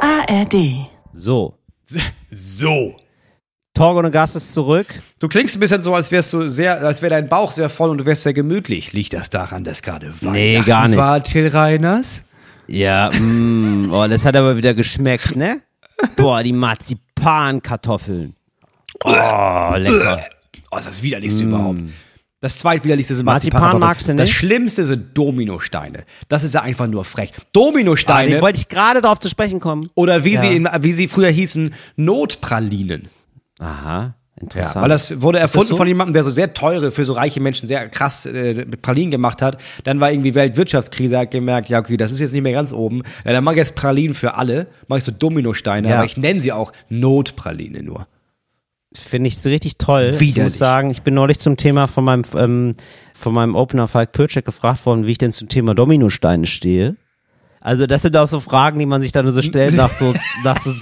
[0.00, 0.54] ARD.
[1.12, 1.54] So,
[2.30, 2.96] So.
[3.74, 4.86] Talk ohne Gast ist zurück.
[5.20, 7.90] Du klingst ein bisschen so, als wärst du sehr, als wäre dein Bauch sehr voll
[7.90, 8.92] und du wärst sehr gemütlich.
[8.92, 10.98] Liegt das daran, dass gerade Nee, Weihnachten gar nicht.
[10.98, 12.22] war, Till Reiners?
[12.66, 15.62] Ja, mm, oh, das hat aber wieder geschmeckt, ne?
[16.16, 18.34] Boah, die Marzipankartoffeln.
[19.04, 20.24] Oh, lecker.
[20.70, 21.78] Oh, ist das widerlichste überhaupt.
[22.40, 23.88] Das zweitwiderlichste sind Marzipan Marzipankartoffeln.
[23.88, 24.36] magst du Das nicht?
[24.38, 26.04] Schlimmste sind Dominosteine.
[26.28, 27.32] Das ist ja einfach nur frech.
[27.36, 29.88] Ah, Dominosteine den wollte ich gerade darauf zu sprechen kommen.
[29.96, 30.40] oder wie Ja.
[30.42, 33.08] sie in, wie sie früher hießen, Notpralinen.
[33.58, 34.82] Aha, Ja, interessant.
[34.82, 35.76] weil das wurde das erfunden so?
[35.76, 39.42] von jemandem, der so sehr teure, für so reiche Menschen sehr krass äh, Pralinen gemacht
[39.42, 39.60] hat.
[39.82, 43.02] Dann war irgendwie Weltwirtschaftskrise, hat gemerkt, ja okay, das ist jetzt nicht mehr ganz oben.
[43.24, 45.96] Ja, dann mach ich jetzt Pralinen für alle, mach ich so Dominosteine, Ja.
[45.96, 48.06] aber ich nenne sie auch Notpraline nur.
[48.98, 50.10] Finde ich richtig toll.
[50.14, 50.44] Ich Widerlich.
[50.44, 52.74] muss sagen, ich bin neulich zum Thema von meinem, ähm,
[53.14, 56.96] von meinem Opener Falk Pürcek gefragt worden, wie ich denn zum Thema Dominosteine stehe.
[57.60, 60.14] Also das sind auch so Fragen, die man sich dann nur so stellt nach so,
[60.44, 60.72] nach so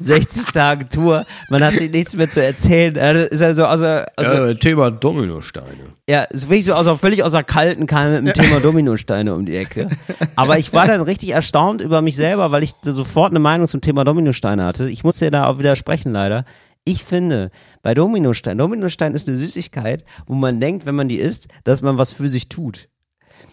[0.00, 1.24] 60 Tagen Tour.
[1.48, 2.98] Man hat sich nichts mehr zu erzählen.
[2.98, 5.94] Also ist also außer, also, äh, Thema Dominosteine.
[6.08, 9.56] ja, ist wirklich so außer, völlig außer Kalten kam mit dem Thema Dominosteine um die
[9.56, 9.88] Ecke.
[10.34, 13.80] Aber ich war dann richtig erstaunt über mich selber, weil ich sofort eine Meinung zum
[13.80, 14.90] Thema Dominosteine hatte.
[14.90, 16.44] Ich muss dir da auch widersprechen, leider.
[16.88, 17.50] Ich finde,
[17.82, 21.98] bei Dominostein, Dominostein ist eine Süßigkeit, wo man denkt, wenn man die isst, dass man
[21.98, 22.88] was für sich tut.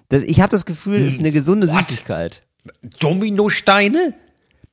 [0.10, 1.84] Das, ich habe das Gefühl, es ist eine gesunde What?
[1.84, 2.44] Süßigkeit.
[3.00, 4.14] Dominosteine?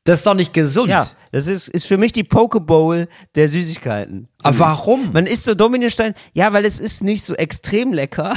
[0.05, 0.91] Das ist doch nicht gesund.
[0.91, 4.29] Ja, das ist, ist für mich die Pokeball der Süßigkeiten.
[4.43, 5.11] Aber warum?
[5.13, 8.35] Man isst so Dominostein, ja, weil es ist nicht so extrem lecker.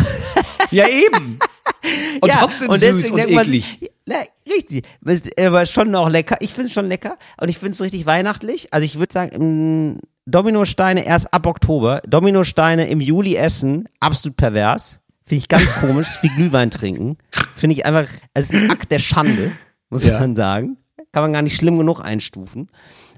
[0.72, 1.40] Ja, eben.
[2.22, 3.78] Und ja, trotzdem und süß deswegen und denkt man eklig.
[3.80, 4.16] sich, Na,
[4.50, 4.86] richtig.
[5.06, 6.38] Es ist aber schon noch lecker.
[6.40, 8.74] Ich finde es schon lecker und ich finde es richtig weihnachtlich.
[8.74, 12.02] Also ich würde sagen, mh, Dominosteine erst ab Oktober.
[12.08, 15.00] Dominosteine im Juli essen, absolut pervers.
[15.26, 17.18] Finde ich ganz komisch, wie Glühwein trinken.
[17.56, 19.52] Finde ich einfach, es ist ein Akt der Schande,
[19.90, 20.20] muss Ja.
[20.20, 20.78] man sagen.
[21.12, 22.70] Kann man gar nicht schlimm genug einstufen.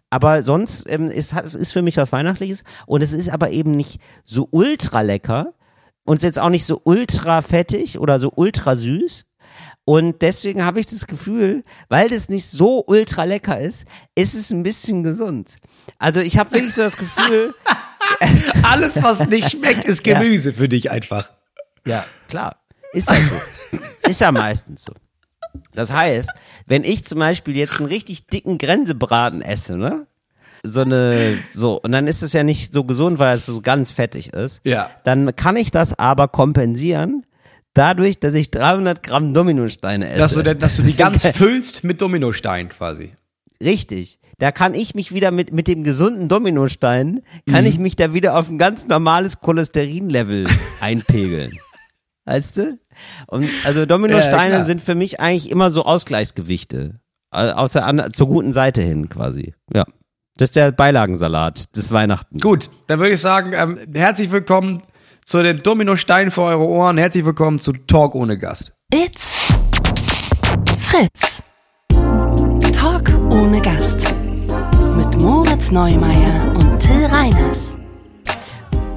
[0.09, 3.99] Aber sonst ähm, ist, ist für mich was Weihnachtliches und es ist aber eben nicht
[4.23, 5.53] so ultra lecker
[6.05, 9.25] und ist jetzt auch nicht so ultra fettig oder so ultra süß.
[9.85, 13.85] Und deswegen habe ich das Gefühl, weil das nicht so ultra lecker ist,
[14.15, 15.55] ist es ein bisschen gesund.
[15.99, 17.53] Also ich habe wirklich so das Gefühl,
[18.63, 20.19] Alles, was nicht schmeckt, ist Ja.
[20.19, 21.31] Gemüse für dich einfach.
[21.85, 22.57] ja, klar,
[22.93, 23.79] ist ja so.
[24.09, 24.93] ist ja meistens so.
[25.73, 26.29] Das heißt,
[26.67, 30.07] wenn ich zum Beispiel jetzt einen richtig dicken Grenzebraten esse, ne?
[30.63, 33.91] So eine, so, und dann ist es ja nicht so gesund, weil es so ganz
[33.91, 34.61] fettig ist.
[34.63, 34.89] Ja.
[35.03, 37.25] Dann kann ich das aber kompensieren,
[37.75, 40.17] dadurch, dass ich 300 Gramm Dominosteine esse.
[40.19, 43.11] Dass du, dass du die ganz füllst mit Dominostein quasi.
[43.61, 44.19] Richtig.
[44.39, 47.69] Da kann ich mich wieder mit, mit dem gesunden Dominostein, kann Mhm.
[47.69, 50.47] ich mich da wieder auf ein ganz normales Cholesterinlevel
[50.81, 51.53] einpegeln.
[52.25, 52.79] Weißt du?
[53.27, 56.99] Und also Dominosteine Ja, sind für mich eigentlich immer so Ausgleichsgewichte.
[57.31, 59.53] Aus der, zur guten Seite hin quasi.
[59.73, 59.83] Ja.
[60.37, 62.41] Das ist der Beilagensalat des Weihnachtens.
[62.41, 64.81] Gut, dann würde ich sagen, ähm, herzlich willkommen
[65.25, 66.99] zu den Dominosteinen für eure Ohren.
[66.99, 68.73] Herzlich willkommen zu Talk ohne Gast.
[68.93, 69.51] It's
[70.79, 71.41] Fritz.
[72.71, 74.15] Talk ohne Gast.
[74.95, 77.75] Mit Moritz Neumeier und Till Reiners.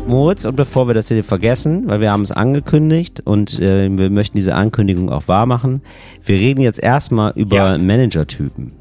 [0.07, 4.11] Moritz, und bevor wir das hier vergessen, weil wir haben es angekündigt und äh, wir
[4.11, 5.81] möchten diese Ankündigung auch wahr machen,
[6.23, 7.79] wir reden jetzt erstmal über Ja.
[7.79, 8.78] Managertypen.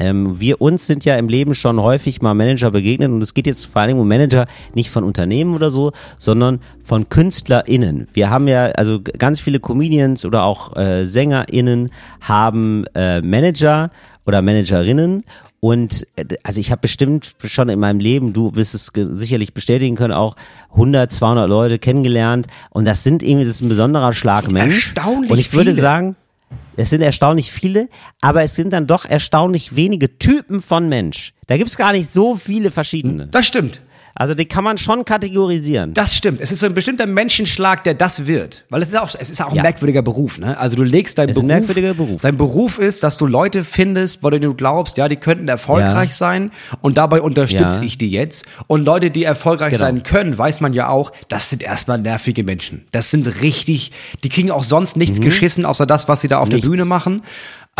[0.00, 3.46] Ähm, wir uns sind ja im Leben schon häufig mal Manager begegnet und es geht
[3.46, 8.08] jetzt vor allem um Manager nicht von Unternehmen oder so, sondern von KünstlerInnen.
[8.14, 11.90] Wir haben ja, also ganz viele Comedians oder auch äh, SängerInnen
[12.22, 13.90] haben äh, Manager
[14.24, 15.22] oder Managerinnen
[15.60, 19.96] und äh, also ich habe bestimmt schon in meinem Leben, du wirst es sicherlich bestätigen
[19.96, 20.34] können, auch
[20.72, 24.94] 100, 200 Leute kennengelernt und das sind irgendwie, das ist ein besonderer Schlag Mensch.
[25.28, 25.82] Und ich würde viele.
[25.82, 26.16] sagen,
[26.76, 27.88] es sind erstaunlich viele,
[28.20, 31.34] aber es sind dann doch erstaunlich wenige Typen von Mensch.
[31.46, 33.26] Da gibt's gar nicht so viele verschiedene.
[33.26, 33.80] Das stimmt.
[34.14, 35.94] Also die kann man schon kategorisieren.
[35.94, 36.40] Das stimmt.
[36.40, 38.64] Es ist so ein bestimmter Menschenschlag, der das wird.
[38.68, 39.62] Weil es ist auch, es ist auch ein Ja.
[39.62, 40.58] merkwürdiger Beruf, ne?
[40.58, 41.58] Also du legst deinen Es ist ein Beruf.
[41.60, 42.20] merkwürdiger Beruf.
[42.22, 46.10] Dein Beruf ist, dass du Leute findest, bei denen du glaubst, ja, die könnten erfolgreich
[46.10, 46.16] Ja.
[46.16, 47.82] sein und dabei unterstütze Ja.
[47.82, 48.44] ich die jetzt.
[48.66, 49.84] Und Leute, die erfolgreich Genau.
[49.84, 52.84] sein können, weiß man ja auch, das sind erstmal nervige Menschen.
[52.92, 53.92] Das sind richtig,
[54.24, 56.54] die kriegen auch sonst nichts geschissen, außer das, was sie da auf Mhm.
[56.54, 56.68] Nichts.
[56.68, 57.22] der Bühne machen.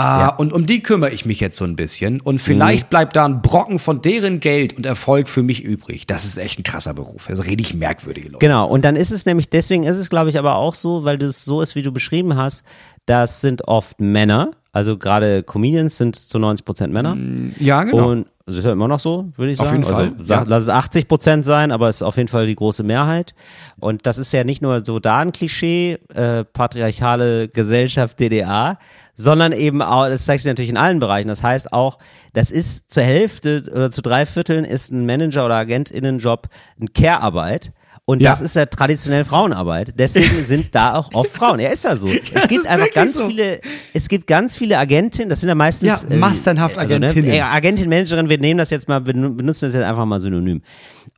[0.00, 2.20] Äh, Und um die kümmere ich mich jetzt so ein bisschen.
[2.20, 2.90] Und vielleicht Mhm.
[2.90, 6.06] bleibt da ein Brocken von deren Geld und Erfolg für mich übrig.
[6.06, 7.28] Das ist echt ein krasser Beruf.
[7.28, 8.38] Also richtig merkwürdige Leute.
[8.44, 11.18] Genau, und dann ist es nämlich, deswegen ist es, glaube ich, aber auch so, weil
[11.18, 12.62] das so ist, wie du beschrieben hast,
[13.06, 17.16] das sind oft Männer, also gerade Comedians sind zu 90 Prozent Männer.
[17.58, 18.10] Ja, genau.
[18.10, 19.82] Und Das ist ja immer noch so, würde ich Auf sagen.
[19.82, 20.44] jeden Fall, Also, ja.
[20.44, 23.34] lass es 80 Prozent sein, aber es ist auf jeden Fall die große Mehrheit.
[23.78, 28.78] Und das ist ja nicht nur so da ein Klischee, äh, patriarchale Gesellschaft DDR,
[29.14, 31.28] sondern eben auch, das zeigt sich natürlich in allen Bereichen.
[31.28, 31.98] Das heißt auch,
[32.32, 36.48] das ist zur Hälfte oder zu drei Vierteln ist ein Manager- oder Agentinnenjob
[36.80, 37.72] ein Care-Arbeit.
[38.10, 38.30] Und Ja.
[38.30, 39.92] das ist ja traditionell Frauenarbeit.
[39.96, 41.60] Deswegen sind da auch oft Frauen.
[41.60, 42.08] Ja, ist ja so.
[42.08, 43.28] es gibt einfach ganz so.
[43.28, 43.60] viele,
[43.94, 47.24] es gibt ganz viele Agentinnen, das sind ja meistens Ja, massenhaft Agentinnen.
[47.28, 50.18] Ne, äh, Agentin, Managerin, wir nehmen das jetzt mal, benu- benutzen das jetzt einfach mal
[50.18, 50.60] synonym.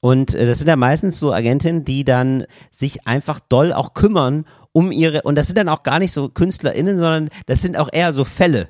[0.03, 4.45] Und äh, das sind ja meistens so Agentinnen, die dann sich einfach doll auch kümmern
[4.73, 7.89] um ihre, und das sind dann auch gar nicht so KünstlerInnen, sondern das sind auch
[7.91, 8.69] eher so Fälle.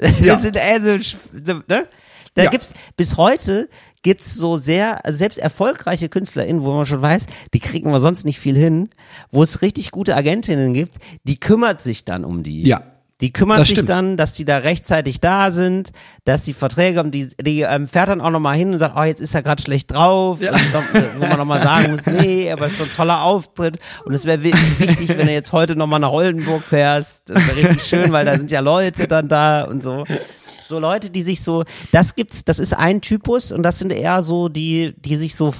[0.22, 0.34] Ja.
[0.34, 0.96] Das sind eher so,
[1.44, 1.86] so ne?
[2.34, 2.50] Da Ja.
[2.50, 3.68] gibt's, bis heute
[4.02, 8.24] gibt's so sehr, also selbst erfolgreiche KünstlerInnen, wo man schon weiß, die kriegen wir sonst
[8.24, 8.88] nicht viel hin,
[9.30, 10.94] wo es richtig gute Agentinnen gibt,
[11.24, 12.62] die kümmert sich dann um die.
[12.62, 12.82] Ja.
[13.20, 15.90] Die kümmert sich dann, dass die da rechtzeitig da sind,
[16.24, 19.20] dass die Verträge die, die ähm, fährt dann auch nochmal hin und sagt, oh, jetzt
[19.20, 20.40] ist er gerade schlecht drauf.
[20.40, 20.52] Ja.
[20.52, 23.78] Doch, äh, wo man nochmal sagen muss, nee, aber es ist so ein toller Auftritt.
[24.06, 27.28] Und es wäre wirklich wichtig, wenn du jetzt heute nochmal nach Oldenburg fährst.
[27.28, 30.06] Das wäre richtig schön, weil da sind ja Leute dann da und so.
[30.70, 34.22] So Leute, die sich so, das gibt's, das ist ein Typus und das sind eher
[34.22, 35.52] so die, die sich so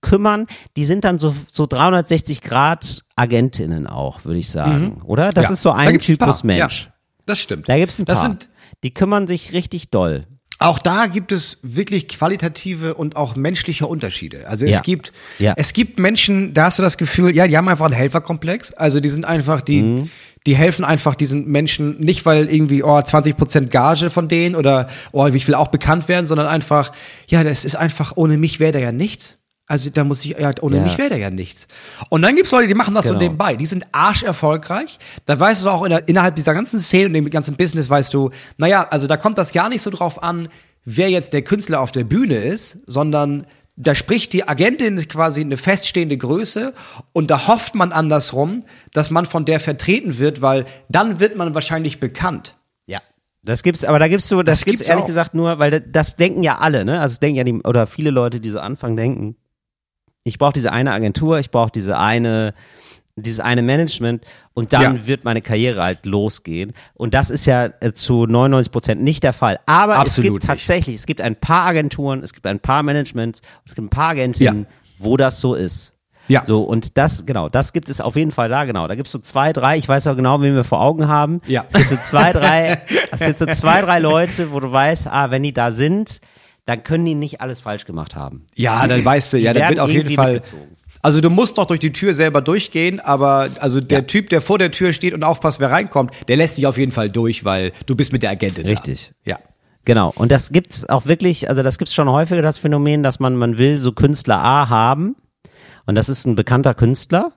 [0.00, 0.46] kümmern,
[0.76, 5.30] die sind dann so, so 360 Grad Agentinnen auch, würde ich sagen, oder?
[5.30, 5.52] Das Ja.
[5.52, 6.46] ist so ein ein Typus paar.
[6.46, 6.86] Mensch.
[6.88, 6.92] Ja,
[7.26, 7.68] das stimmt.
[7.68, 8.14] Da gibt's ein paar.
[8.16, 8.48] Das sind
[8.82, 10.24] die kümmern sich richtig doll.
[10.58, 14.48] Auch da gibt es wirklich qualitative und auch menschliche Unterschiede.
[14.48, 14.80] Also es Ja.
[14.80, 15.54] gibt, Ja.
[15.56, 18.72] es gibt Menschen, da hast du das Gefühl, ja, die haben einfach einen Helferkomplex.
[18.72, 20.10] Also die sind einfach, die, Mhm.
[20.46, 24.88] Die helfen einfach diesen Menschen nicht, weil irgendwie, oh, 20 Prozent Gage von denen oder,
[25.12, 26.92] oh, ich will auch bekannt werden, sondern einfach,
[27.26, 29.38] ja, das ist einfach, ohne mich wäre da ja nichts.
[29.68, 30.82] Also da muss ich, ja, ohne Ja.
[30.84, 31.66] mich wäre da ja nichts.
[32.08, 33.22] Und dann gibt's Leute, die machen das so Genau.
[33.24, 33.56] nebenbei.
[33.56, 34.98] Die sind arscherfolgreich.
[35.24, 38.14] Da weißt du auch in der, innerhalb dieser ganzen Szene und dem ganzen Business weißt
[38.14, 40.48] du, naja, also da kommt das gar nicht so drauf an,
[40.84, 45.56] wer jetzt der Künstler auf der Bühne ist, sondern da spricht die Agentin quasi eine
[45.58, 46.72] feststehende Größe
[47.12, 51.54] und da hofft man andersrum, dass man von der vertreten wird, weil dann wird man
[51.54, 52.56] wahrscheinlich bekannt.
[52.86, 53.00] Ja.
[53.42, 55.08] Das gibt's, aber da gibt's so, das, Das gibt's, gibt's ehrlich auch.
[55.08, 57.00] gesagt nur, weil das, das denken ja alle, ne?
[57.00, 59.36] Also denken ja die, oder viele Leute, die so anfangen, denken,
[60.24, 62.54] ich brauche diese eine Agentur, ich brauche diese eine,
[63.16, 65.06] dieses eine Management und dann Ja.
[65.06, 66.72] wird meine Karriere halt losgehen.
[66.94, 69.58] Und das ist ja äh, zu 99 Prozent nicht der Fall.
[69.64, 70.46] Aber Absolut es gibt nicht.
[70.46, 74.10] tatsächlich, es gibt ein paar Agenturen, es gibt ein paar Managements, es gibt ein paar
[74.10, 74.76] Agentinnen, Ja.
[74.98, 75.94] wo das so ist.
[76.28, 76.44] Ja.
[76.44, 78.86] So, und das, genau, das gibt es auf jeden Fall da, genau.
[78.88, 81.40] Da gibt es so zwei, drei, ich weiß auch genau, wen wir vor Augen haben.
[81.46, 81.64] Ja.
[81.72, 85.30] Es gibt so zwei, drei, es gibt so zwei, drei Leute, wo du weißt, ah,
[85.30, 86.20] wenn die da sind,
[86.66, 88.44] dann können die nicht alles falsch gemacht haben.
[88.56, 90.32] Ja, dann weißt du, Die ja, dann wird auf jeden Fall.
[90.34, 90.75] mitgezogen.
[91.02, 94.04] Also du musst doch durch die Tür selber durchgehen, aber also der Ja.
[94.04, 96.92] Typ, der vor der Tür steht und aufpasst, wer reinkommt, der lässt dich auf jeden
[96.92, 98.66] Fall durch, weil du bist mit der Agentin.
[98.66, 99.12] Richtig.
[99.24, 99.30] Da.
[99.32, 99.38] Ja.
[99.84, 100.12] Genau.
[100.16, 103.56] Und das gibt's auch wirklich, also das gibt's schon häufiger, das Phänomen, dass man, man
[103.58, 105.14] will so Künstler A haben.
[105.86, 107.32] Und das ist ein bekannter Künstler.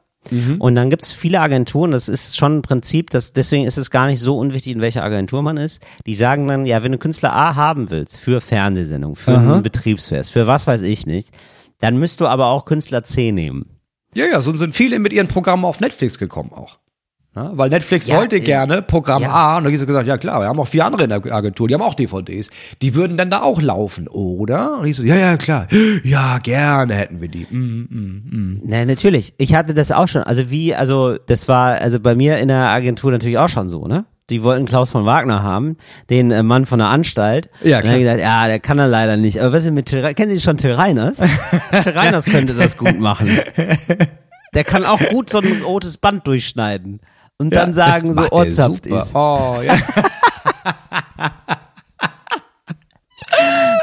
[0.59, 4.05] Und dann gibt's viele Agenturen, das ist schon ein Prinzip, dass, deswegen ist es gar
[4.05, 5.81] nicht so unwichtig, in welcher Agentur man ist.
[6.05, 10.31] Die sagen dann, ja, wenn du Künstler A haben willst, für Fernsehsendung, für ein Betriebsfest,
[10.31, 11.29] für was weiß ich nicht,
[11.79, 13.79] dann müsst du aber auch Künstler C nehmen.
[14.13, 16.79] Ja, ja, so sind viele mit ihren Programmen auf Netflix gekommen auch.
[17.35, 19.29] Ja, weil Netflix Ja, wollte äh, gerne Programm ja.
[19.29, 21.23] A und dann haben sie gesagt, ja klar, wir haben auch vier andere in der
[21.31, 22.49] Agentur, die haben auch DVDs.
[22.81, 24.79] Die würden dann da auch laufen, oder?
[24.79, 25.67] Und ich so, ja, ja, klar.
[26.03, 27.45] Ja, gerne hätten wir die.
[27.45, 28.61] Mm.
[28.63, 29.35] Na, natürlich.
[29.37, 30.23] Ich hatte das auch schon.
[30.23, 33.87] Also wie, also das war also bei mir in der Agentur natürlich auch schon so,
[33.87, 34.05] ne?
[34.29, 35.77] Die wollten Klaus von Wagner haben,
[36.09, 37.49] den äh, Mann von der Anstalt.
[37.63, 37.99] Ja, Und dann klar.
[37.99, 39.39] gesagt, ja, der kann er leider nicht.
[39.41, 41.17] Aber was ist mit Till Kennen Sie schon Till Reiners?
[41.83, 43.29] Till Reiners könnte das gut machen.
[44.53, 46.99] Der kann auch gut so ein rotes Band durchschneiden.
[47.37, 49.15] Und dann sagen, so ortshaft ist.
[49.15, 49.75] Oh, ja.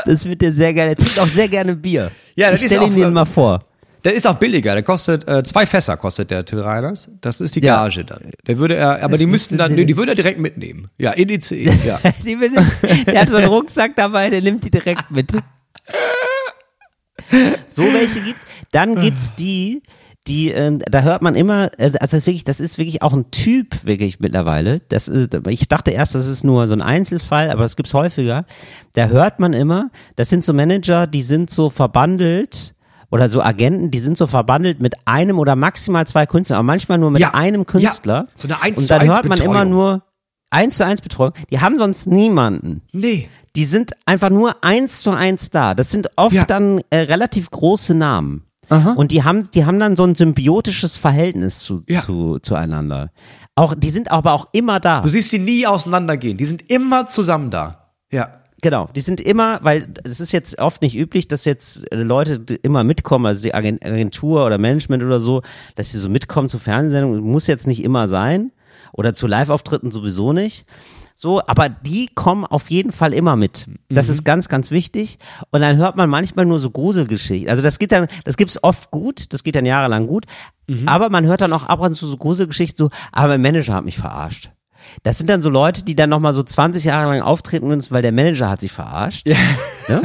[0.05, 0.91] Das wird der sehr gerne.
[0.93, 2.11] Er trinkt auch sehr gerne Bier.
[2.37, 3.65] Ja, das ich ist stelle auch, ihn Ihnen mal vor.
[4.07, 7.09] Der ist auch billiger, der kostet, äh, zwei Fässer kostet der Till Reiners.
[7.23, 7.83] Das ist die Ja.
[7.83, 8.31] Gage dann.
[8.47, 10.91] Der würde er, aber die müssten dann, die würde er direkt mitnehmen.
[10.97, 11.99] Ja, in ICE, ja.
[12.25, 12.53] Die will,
[13.05, 15.33] der hat so einen Rucksack dabei, der nimmt die direkt mit.
[17.67, 18.45] So welche gibt's.
[18.71, 19.83] Dann gibt's die,
[20.29, 23.13] die, äh, da hört man immer, äh, also das ist wirklich, das ist wirklich auch
[23.13, 24.83] ein Typ wirklich mittlerweile.
[24.89, 28.47] Das ist, ich dachte erst, das ist nur so ein Einzelfall, aber das gibt's häufiger.
[28.93, 32.76] Da hört man immer, das sind so Manager, die sind so verbandelt
[33.11, 36.99] oder so Agenten, die sind so verbandelt mit einem oder maximal zwei Künstlern, aber manchmal
[36.99, 38.27] nur mit Ja, einem Künstler.
[38.29, 39.71] ja, so eine eins Und zu dann eins hört man immer Betreuung.
[39.71, 40.03] nur
[40.51, 41.33] eins zu eins Betreuung.
[41.51, 42.83] Die haben sonst niemanden.
[42.93, 43.29] Nee.
[43.55, 45.75] Die sind einfach nur eins zu eins da.
[45.75, 46.45] Das sind oft Ja.
[46.45, 48.43] dann äh, relativ große Namen.
[48.69, 48.93] Aha.
[48.93, 52.01] Und die haben, die haben dann so ein symbiotisches Verhältnis zu, Ja.
[52.01, 53.11] zu, zueinander.
[53.55, 55.01] Auch, die sind aber auch immer da.
[55.03, 56.37] Du siehst die nie auseinandergehen.
[56.37, 57.93] Die sind immer zusammen da.
[58.13, 58.29] Ja.
[58.63, 62.85] Genau, die sind immer, weil es ist jetzt oft nicht üblich, dass jetzt Leute immer
[62.85, 65.43] mitkommen, also die Agentur oder Management oder so,
[65.75, 68.53] dass sie so mitkommen zu Fernsehsendungen, muss jetzt nicht immer sein
[68.93, 70.65] oder zu Live-Auftritten sowieso nicht.
[71.19, 73.67] So, aber die kommen auf jeden Fall immer mit.
[73.89, 74.13] Das mhm.
[74.13, 75.19] ist ganz, ganz wichtig.
[75.51, 77.49] Und dann hört man manchmal nur so Gruselgeschichten.
[77.49, 80.27] Also das geht dann, das gibt's oft gut, das geht dann jahrelang gut.
[80.67, 80.87] Mhm.
[80.87, 83.85] Aber man hört dann auch ab und zu so Gruselgeschichten so, aber mein Manager hat
[83.85, 84.51] mich verarscht.
[85.03, 88.03] Das sind dann so Leute, die dann nochmal so 20 Jahre lang auftreten müssen, weil
[88.03, 89.27] der Manager hat sie verarscht.
[89.27, 89.37] Ja.
[89.89, 90.03] ja?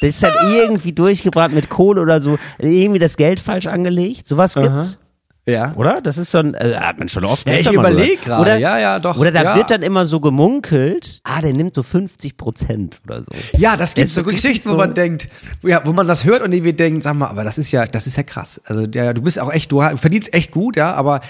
[0.00, 4.26] Das ist halt irgendwie durchgebrannt mit Kohle oder so, irgendwie das Geld falsch angelegt.
[4.26, 4.98] Sowas gibt's.
[4.98, 5.10] Aha.
[5.46, 5.72] Ja.
[5.74, 6.00] Oder?
[6.00, 7.46] Das ist schon, äh, hat man schon oft.
[7.48, 8.42] Ja, ich überlege gerade.
[8.42, 9.18] Oder, ja, ja, doch.
[9.18, 9.56] Oder da ja.
[9.56, 13.32] wird dann immer so gemunkelt, ah, der nimmt so 50 Prozent oder so.
[13.56, 15.28] Ja, das gibt so Geschichten, so wo man denkt,
[15.62, 18.06] ja, wo man das hört und irgendwie denkt, sag mal, aber das ist ja, das
[18.06, 18.60] ist ja krass.
[18.64, 21.20] Also, ja, du bist auch echt, du verdienst echt gut, ja, aber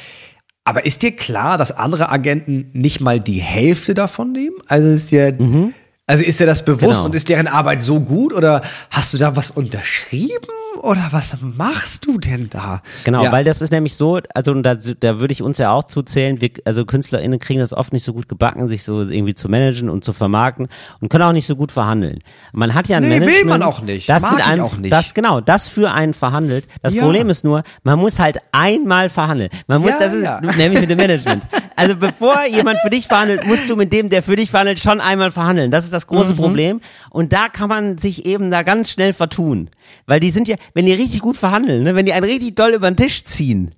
[0.64, 4.56] aber ist dir klar, dass andere Agenten nicht mal die Hälfte davon nehmen?
[4.68, 5.74] Also ist dir, mhm.
[6.06, 7.06] also ist dir das bewusst genau.
[7.06, 10.46] und ist deren Arbeit so gut oder hast du da was unterschrieben?
[10.82, 12.82] Oder was machst du denn da?
[13.04, 13.32] Genau, ja.
[13.32, 16.50] weil das ist nämlich so, also da, da würde ich uns ja auch zuzählen, wir,
[16.64, 20.04] also KünstlerInnen kriegen das oft nicht so gut gebacken, sich so irgendwie zu managen und
[20.04, 20.68] zu vermarkten
[21.00, 22.18] und können auch nicht so gut verhandeln.
[22.52, 23.36] Man hat ja ein nee, Management.
[23.36, 24.08] will man auch nicht.
[24.08, 24.92] Das Mag mit einem, auch nicht.
[24.92, 26.66] Das, genau, das für einen verhandelt.
[26.82, 27.02] Das ja.
[27.02, 29.50] Problem ist nur, man muss halt einmal verhandeln.
[29.66, 29.98] Man muss, ja,
[30.40, 31.42] das ist nämlich mit dem Management.
[31.76, 35.00] Also bevor jemand für dich verhandelt, musst du mit dem, der für dich verhandelt, schon
[35.00, 35.70] einmal verhandeln.
[35.70, 36.36] Das ist das große mhm.
[36.36, 36.80] Problem.
[37.10, 39.70] Und da kann man sich eben da ganz schnell vertun.
[40.06, 42.72] Weil die sind ja, wenn die richtig gut verhandeln, ne, wenn die einen richtig doll
[42.72, 43.74] über den Tisch ziehen,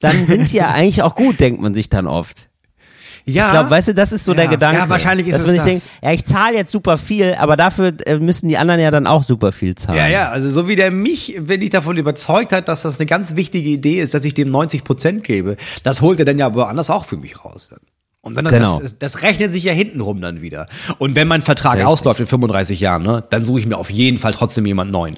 [0.00, 2.48] dann sind die ja eigentlich auch gut, denkt man sich dann oft.
[3.28, 3.46] Ja.
[3.46, 4.42] Ich glaube, weißt du, das ist so ja.
[4.42, 4.78] der Gedanke.
[4.78, 5.64] Ja, wahrscheinlich ist dass es man das.
[5.64, 9.08] Denkt, ja, ich zahle jetzt super viel, aber dafür äh, müssen die anderen ja dann
[9.08, 9.98] auch super viel zahlen.
[9.98, 13.06] Ja, ja, also so wie der mich, wenn ich davon überzeugt hat, dass das eine
[13.06, 16.54] ganz wichtige Idee ist, dass ich dem 90 Prozent gebe, das holt er dann ja
[16.54, 17.70] woanders auch für mich raus.
[17.70, 17.80] Dann.
[18.20, 18.78] Und dann, genau.
[18.80, 20.66] das, das rechnet sich ja hintenrum dann wieder.
[20.98, 21.86] Und wenn mein Vertrag Richtig.
[21.86, 25.16] ausläuft in 35 Jahren, ne, dann suche ich mir auf jeden Fall trotzdem jemand neuen.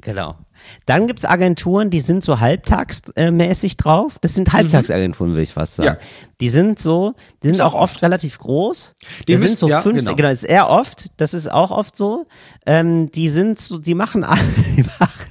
[0.00, 0.36] Genau.
[0.86, 4.18] Dann gibt's Agenturen, die sind so halbtagsmäßig drauf.
[4.20, 5.86] Das sind Halbtagsagenturen, würde ich fast sagen.
[5.86, 6.06] Ja.
[6.40, 8.94] Die sind so, die sind auch, auch oft relativ groß.
[9.28, 10.14] Die müssen, sind so ja, fünf, genau.
[10.14, 12.26] genau, das ist eher oft, das ist auch oft so.
[12.66, 14.26] Ähm, die sind so, die machen,
[14.76, 15.30] die machen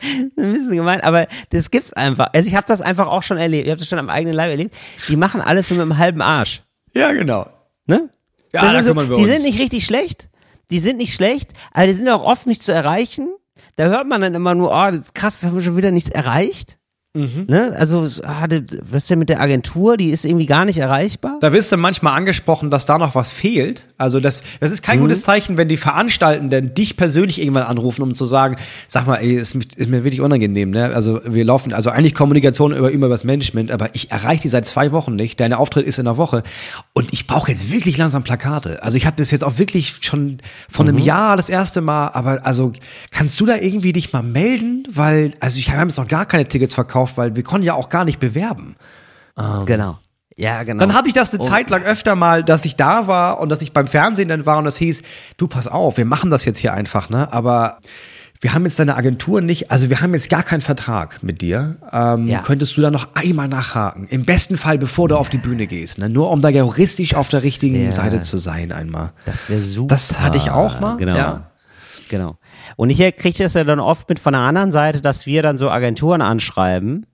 [0.02, 2.28] ein bisschen gemein, aber das gibt's einfach.
[2.32, 3.66] Also ich habe das einfach auch schon erlebt.
[3.66, 4.76] Ich habe das schon am eigenen Leib erlebt.
[5.08, 6.62] Die machen alles so mit einem halben Arsch.
[6.94, 7.46] Ja, genau.
[7.86, 8.10] Ne?
[8.52, 9.32] Ja, da so, wir Die uns.
[9.32, 10.28] sind nicht richtig schlecht.
[10.70, 13.28] Die sind nicht schlecht, aber die sind auch oft nicht zu erreichen.
[13.76, 16.10] Da hört man dann immer nur, oh, das ist krass, haben wir schon wieder nichts
[16.10, 16.78] erreicht.
[17.16, 17.44] Mhm.
[17.46, 17.72] Ne?
[17.78, 18.48] Also, ah,
[18.82, 19.96] was ist denn mit der Agentur?
[19.96, 21.38] Die ist irgendwie gar nicht erreichbar.
[21.40, 23.86] Da wirst du manchmal angesprochen, dass da noch was fehlt.
[23.98, 25.02] Also, das, das ist kein mhm.
[25.02, 28.56] gutes Zeichen, wenn die Veranstaltenden dich persönlich irgendwann anrufen, um zu sagen,
[28.88, 30.92] sag mal, ey, ist, ist mir wirklich unangenehm, ne?
[30.92, 34.48] Also, wir laufen, also eigentlich Kommunikation über immer über das Management, aber ich erreiche die
[34.48, 35.38] seit zwei Wochen nicht.
[35.38, 36.42] Deine Auftritt ist in der Woche
[36.94, 38.82] und ich brauche jetzt wirklich langsam Plakate.
[38.82, 41.04] Also, ich habe das jetzt auch wirklich schon von einem mhm.
[41.04, 42.72] Jahr das erste Mal, aber also,
[43.12, 44.88] kannst du da irgendwie dich mal melden?
[44.90, 47.74] Weil, also, ich habe jetzt noch gar keine Tickets verkauft gekauft, weil wir konnten ja
[47.74, 48.76] auch gar nicht bewerben.
[49.38, 49.98] Ähm, genau.
[50.36, 50.80] Ja, genau.
[50.80, 53.50] Dann hatte ich das eine und Zeit lang öfter mal, dass ich da war und
[53.50, 55.02] dass ich beim Fernsehen dann war und das hieß,
[55.36, 57.32] du pass auf, wir machen das jetzt hier einfach, ne?
[57.32, 57.78] Aber
[58.40, 61.76] wir haben jetzt deine Agentur nicht, also wir haben jetzt gar keinen Vertrag mit dir.
[61.92, 62.40] Ähm, ja.
[62.40, 64.08] Könntest du da noch einmal nachhaken?
[64.08, 66.08] Im besten Fall, bevor du auf die Bühne gehst, ne?
[66.08, 69.12] Nur um da juristisch das auf der richtigen wär, Seite zu sein einmal.
[69.26, 69.94] Das wäre super.
[69.94, 70.96] Das hatte ich auch mal.
[70.96, 71.16] Genau.
[71.16, 71.50] Ja.
[72.08, 72.36] Genau.
[72.76, 75.58] Und ich kriege das ja dann oft mit von der anderen Seite, dass wir dann
[75.58, 77.06] so Agenturen anschreiben,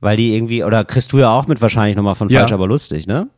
[0.00, 2.56] weil die irgendwie, oder kriegst du ja auch mit wahrscheinlich nochmal von Falsch, ja.
[2.56, 3.28] aber lustig, ne?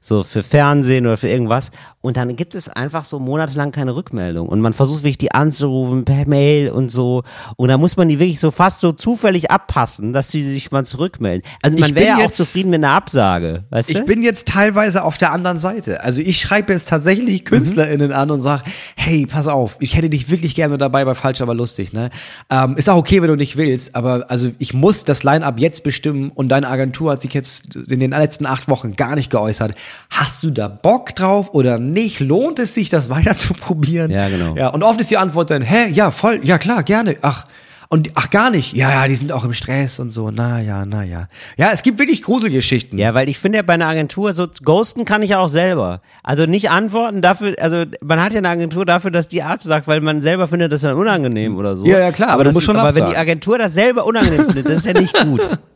[0.00, 1.70] So für Fernsehen oder für irgendwas.
[2.02, 4.48] Und dann gibt es einfach so monatelang keine Rückmeldung.
[4.48, 7.24] Und man versucht wirklich die anzurufen per Mail und so.
[7.56, 10.84] Und da muss man die wirklich so fast so zufällig abpassen, dass sie sich mal
[10.84, 11.42] zurückmelden.
[11.62, 13.98] Also man wäre ja auch zufrieden mit einer Absage, weißt du?
[13.98, 16.02] Ich bin jetzt teilweise auf der anderen Seite.
[16.02, 18.16] Also ich schreibe jetzt tatsächlich KünstlerInnen mhm.
[18.16, 18.62] an und sage,
[18.96, 22.08] hey, pass auf, ich hätte dich wirklich gerne dabei bei Falsch, aber lustig, ne?
[22.48, 25.82] Ähm, ist auch okay, wenn du nicht willst, aber also ich muss das Line-Up jetzt
[25.82, 29.49] bestimmen und deine Agentur hat sich jetzt in den letzten acht Wochen gar nicht geäußert
[29.50, 29.74] geäußert.
[30.10, 32.20] Hast du da Bock drauf oder nicht?
[32.20, 34.10] Lohnt es sich, das weiter zu probieren?
[34.10, 34.56] Ja, genau.
[34.56, 37.16] Ja, und oft ist die Antwort dann, hä, ja, voll, ja klar, gerne.
[37.22, 37.44] Ach,
[37.92, 38.72] und ach gar nicht.
[38.72, 40.30] Ja, ja, die sind auch im Stress und so.
[40.30, 41.26] Na ja, na ja.
[41.56, 42.96] Ja, es gibt wirklich Gruselgeschichten.
[42.96, 46.00] Ja, weil ich finde ja bei einer Agentur so ghosten kann ich ja auch selber.
[46.22, 50.00] Also nicht antworten dafür, also man hat ja eine Agentur dafür, dass die absagt, weil
[50.02, 51.84] man selber findet das dann unangenehm oder so.
[51.84, 53.08] Ja, ja, klar, aber, aber, das, muss schon aber absagen.
[53.08, 55.40] wenn die Agentur das selber unangenehm findet, das ist ja nicht gut.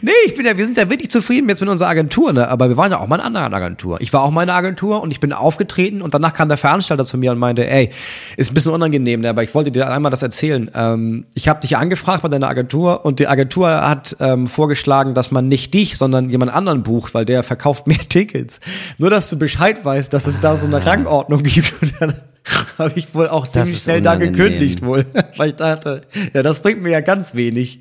[0.00, 2.48] Nee, ich bin ja, wir sind ja wirklich zufrieden jetzt mit unserer Agentur, ne?
[2.48, 4.00] Aber wir waren ja auch mal in einer anderen Agentur.
[4.00, 6.58] Ich war auch mal in einer Agentur und ich bin aufgetreten und danach kam der
[6.58, 7.90] Veranstalter zu mir und meinte, ey,
[8.36, 9.30] ist ein bisschen unangenehm, ne?
[9.30, 10.70] aber ich wollte dir einmal das erzählen.
[10.74, 15.30] Ähm, ich habe dich angefragt bei deiner Agentur und die Agentur hat ähm, vorgeschlagen, dass
[15.30, 18.60] man nicht dich, sondern jemand anderen bucht, weil der verkauft mehr Tickets.
[18.98, 21.74] Nur, dass du Bescheid weißt, dass es da so eine Rangordnung gibt.
[21.80, 22.14] Und dann
[22.78, 26.02] habe ich wohl auch ziemlich schnell da gekündigt wohl, weil ich dachte,
[26.32, 27.80] ja, das bringt mir ja ganz wenig.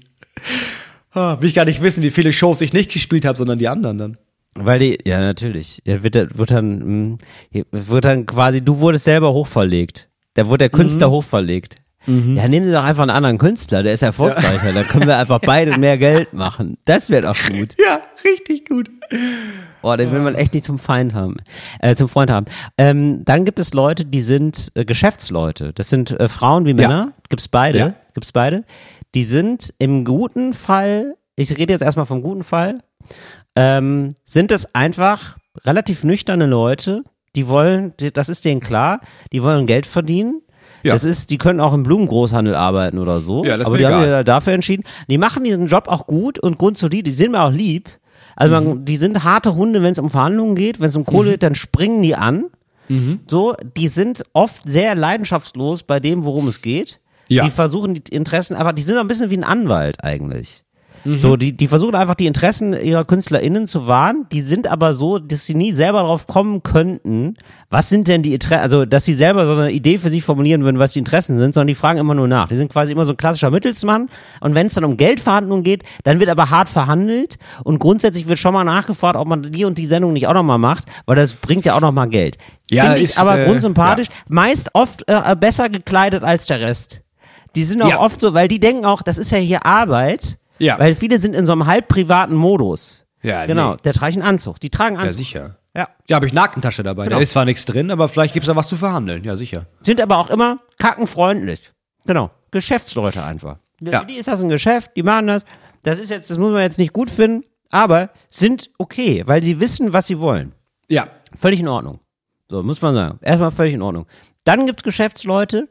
[1.13, 3.67] Ah, will ich gar nicht wissen, wie viele Shows ich nicht gespielt habe, sondern die
[3.67, 4.17] anderen dann.
[4.55, 5.81] Weil die, ja, natürlich.
[5.85, 7.17] Ja, wird, dann- wird dann,
[7.51, 10.09] mh, wird dann quasi, du wurdest selber hochverlegt.
[10.33, 11.11] Da wurde der Künstler Mhm.
[11.13, 11.75] hochverlegt.
[12.07, 14.73] Ja, nehmen Sie doch einfach einen anderen Künstler, der ist erfolgreicher.
[14.73, 16.77] Da können wir einfach beide mehr Geld machen.
[16.85, 17.75] Das wäre doch gut.
[17.85, 18.89] Ja, richtig gut.
[19.83, 21.37] Oh, den will man echt nicht zum Feind haben,
[21.79, 22.45] äh, zum Freund haben.
[22.79, 25.73] Ähm, dann gibt es Leute, die sind äh, Geschäftsleute.
[25.73, 27.13] Das sind äh, Frauen wie Männer.
[27.29, 27.77] Gibt's beide.
[27.77, 27.93] Ja.
[28.15, 28.63] Gibt's beide.
[29.15, 32.79] Die sind im guten Fall, ich rede jetzt erstmal vom guten Fall,
[33.55, 37.03] ähm, sind es einfach relativ nüchterne Leute,
[37.35, 39.01] die wollen, das ist denen klar,
[39.31, 40.41] die wollen Geld verdienen.
[40.83, 40.93] Ja.
[40.93, 43.43] Das ist, die können auch im Blumengroßhandel arbeiten oder so.
[43.45, 44.07] Ja, das aber die haben egal.
[44.09, 44.83] ja dafür entschieden.
[45.07, 47.89] Die machen diesen Job auch gut und grundsolid, die sind mir auch lieb.
[48.35, 48.63] Also Mhm.
[48.67, 50.79] man, die sind harte Hunde, wenn es um Verhandlungen geht.
[50.79, 52.45] Wenn es um Kohle geht, dann springen die an.
[52.87, 53.19] Mhm.
[53.27, 56.99] So, die sind oft sehr leidenschaftslos bei dem, worum es geht.
[57.31, 57.45] Ja.
[57.45, 60.65] Die versuchen die Interessen einfach, die sind auch ein bisschen wie ein Anwalt eigentlich.
[61.05, 61.19] Mhm.
[61.19, 64.27] So, die, die versuchen einfach die Interessen ihrer KünstlerInnen zu wahren.
[64.31, 67.35] Die sind aber so, dass sie nie selber drauf kommen könnten,
[67.69, 70.63] was sind denn die Interessen, also, dass sie selber so eine Idee für sich formulieren
[70.63, 72.49] würden, was die Interessen sind, sondern die fragen immer nur nach.
[72.49, 74.09] Die sind quasi immer so ein klassischer Mittelsmann.
[74.41, 77.37] Und wenn es dann um Geldverhandlungen geht, dann wird aber hart verhandelt.
[77.63, 80.59] Und grundsätzlich wird schon mal nachgefragt, ob man die und die Sendung nicht auch nochmal
[80.59, 82.37] macht, weil das bringt ja auch nochmal Geld.
[82.69, 84.07] Ja, Finde ich aber äh, grundsympathisch.
[84.27, 87.01] Meist oft äh, besser gekleidet als der Rest.
[87.55, 87.99] Die sind auch Ja.
[87.99, 90.37] oft so, weil die denken auch, das ist ja hier Arbeit.
[90.59, 90.77] Ja.
[90.79, 93.05] Weil viele sind in so einem halb privaten Modus.
[93.23, 93.79] Ja, Genau, nee.
[93.83, 94.59] der trägt einen Anzug.
[94.59, 95.05] Die tragen Anzug.
[95.05, 95.55] Ja, sicher.
[95.75, 95.87] Ja.
[96.07, 97.05] Ja, habe ich eine Aktentasche dabei.
[97.05, 97.15] Genau.
[97.17, 99.23] Da ist zwar nichts drin, aber vielleicht gibt's da was zu verhandeln.
[99.23, 99.65] Ja, sicher.
[99.81, 101.71] Sind aber auch immer kackenfreundlich.
[102.05, 102.29] Genau.
[102.51, 103.57] Geschäftsleute einfach.
[103.83, 104.03] Für Ja.
[104.03, 105.43] die ist das ein Geschäft, die machen das.
[105.83, 109.59] Das ist jetzt, das muss man jetzt nicht gut finden, aber sind okay, weil sie
[109.59, 110.53] wissen, was sie wollen.
[110.87, 111.07] Ja.
[111.39, 111.99] Völlig in Ordnung.
[112.49, 113.17] So, muss man sagen.
[113.21, 114.05] Erstmal völlig in Ordnung.
[114.43, 115.67] Dann gibt's Geschäftsleute,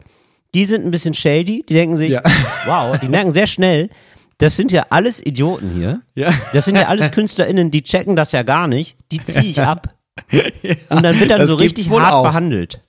[0.55, 2.23] die sind ein bisschen shady, die denken sich, Ja.
[2.67, 3.89] wow, die merken sehr schnell,
[4.39, 6.01] das sind ja alles Idioten hier.
[6.15, 6.33] Ja.
[6.53, 8.97] Das sind ja alles KünstlerInnen, die checken das ja gar nicht.
[9.13, 9.89] Die ziehe ich ab.
[10.89, 12.23] Und dann wird dann so richtig wohl hart auch.
[12.23, 12.81] verhandelt.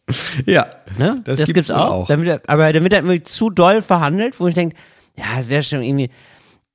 [0.45, 0.67] Ja.
[0.97, 1.21] Ne?
[1.23, 1.89] Das Das, gibt's gibt's, auch.
[1.91, 2.07] auch.
[2.07, 4.75] Dann wird, aber dann wird dann irgendwie zu doll verhandelt, wo ich denke,
[5.17, 6.09] ja, es wäre schon irgendwie,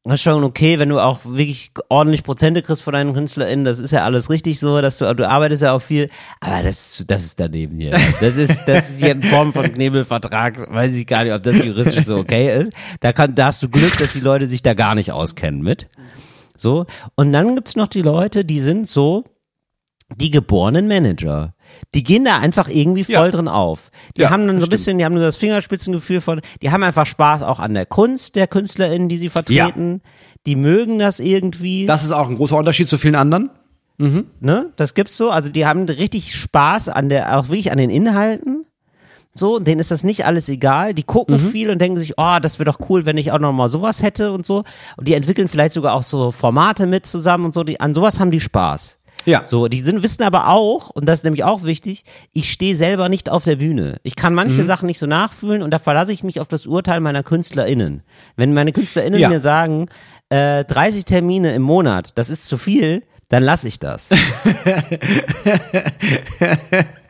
[0.08, 3.64] das ist schon okay, wenn du auch wirklich ordentlich Prozente kriegst von deinen KünstlerInnen.
[3.64, 6.10] Das ist ja alles richtig so, dass du, du arbeitest ja auch viel.
[6.40, 7.98] Aber das, das ist daneben hier.
[8.20, 10.72] Das ist, das ist hier in Form von Knebelvertrag.
[10.72, 12.72] Weiß ich gar nicht, ob das juristisch so okay ist.
[13.00, 15.88] Da kann, da hast du Glück, dass die Leute sich da gar nicht auskennen mit.
[16.56, 16.86] So.
[17.16, 19.24] Und dann gibt's noch die Leute, die sind so,
[20.14, 21.55] die geborenen Manager.
[21.94, 23.30] Die gehen da einfach irgendwie voll Ja.
[23.30, 23.90] drin auf.
[24.16, 26.82] Die Ja, haben dann so ein bisschen, die haben nur das Fingerspitzengefühl von, die haben
[26.82, 30.02] einfach Spaß auch an der Kunst der KünstlerInnen, die sie vertreten.
[30.46, 31.86] Die mögen das irgendwie.
[31.86, 33.50] Das ist auch ein großer Unterschied zu vielen anderen.
[33.98, 34.72] ne?
[34.76, 35.30] Das gibt's so.
[35.30, 38.64] Also die haben richtig Spaß an der, auch wirklich an den Inhalten.
[39.38, 40.94] So, denen ist das nicht alles egal.
[40.94, 43.52] Die gucken viel und denken sich, oh, das wäre doch cool, wenn ich auch noch
[43.52, 44.64] mal sowas hätte und so.
[44.96, 47.62] Und die entwickeln vielleicht sogar auch so Formate mit zusammen und so.
[47.62, 48.98] Die, an sowas haben die Spaß.
[49.26, 49.44] Ja.
[49.44, 53.08] So, die sind, wissen aber auch, und das ist nämlich auch wichtig, ich stehe selber
[53.08, 53.96] nicht auf der Bühne.
[54.02, 54.66] Ich kann manche Mhm.
[54.66, 58.02] Sachen nicht so nachfühlen und da verlasse ich mich auf das Urteil meiner KünstlerInnen.
[58.36, 59.28] Wenn meine KünstlerInnen Ja.
[59.28, 59.88] mir sagen,
[60.30, 64.10] äh, 30 Termine im Monat, das ist zu viel, dann lasse ich das.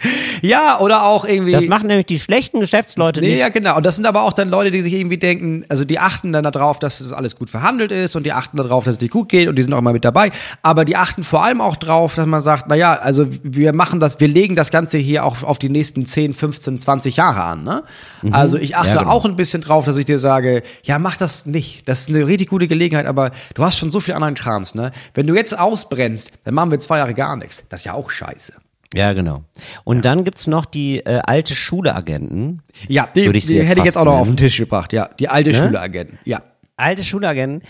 [0.43, 1.53] Ja, oder auch irgendwie.
[1.53, 3.39] Das machen nämlich die schlechten Geschäftsleute Nee, nicht.
[3.39, 3.77] ja, genau.
[3.77, 6.43] Und das sind aber auch dann Leute, die sich irgendwie denken, also die achten dann
[6.45, 9.29] darauf, dass es alles gut verhandelt ist und die achten darauf, dass es dir gut
[9.31, 10.31] geht und die sind auch immer mit dabei.
[10.63, 13.99] Aber die achten vor allem auch drauf, dass man sagt, na ja, also wir machen
[13.99, 17.65] das, wir legen das Ganze hier auch auf die nächsten 10, 15, 20 Jahre an,
[17.65, 17.83] ne?
[18.31, 19.11] Also ich achte Ja, genau.
[19.11, 21.89] auch ein bisschen drauf, dass ich dir sage, ja, mach das nicht.
[21.89, 24.93] Das ist eine richtig gute Gelegenheit, aber du hast schon so viel anderen Krams, ne?
[25.15, 27.65] Wenn du jetzt ausbrennst, dann machen wir zwei Jahre gar nichts.
[27.69, 28.53] Das ist ja auch scheiße.
[28.97, 29.45] Ja, genau.
[29.85, 32.63] Und dann gibt's noch die äh, alte Schuleagenten.
[32.89, 35.11] Ja, die, ich die hätte ich jetzt auch noch auf den Tisch gebracht, ja.
[35.19, 35.57] Die alte Ne?
[35.59, 36.43] Schüleragenten, ja.
[36.77, 37.63] Alte Schulagenten,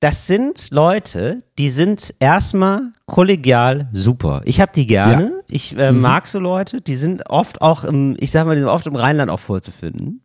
[0.00, 4.40] das sind Leute, die sind erstmal kollegial super.
[4.46, 5.24] Ich habe die gerne.
[5.24, 5.30] Ja.
[5.48, 6.80] Ich äh, mag so Leute.
[6.80, 10.22] Die sind oft auch im, ich sag mal, die sind oft im Rheinland auch vorzufinden.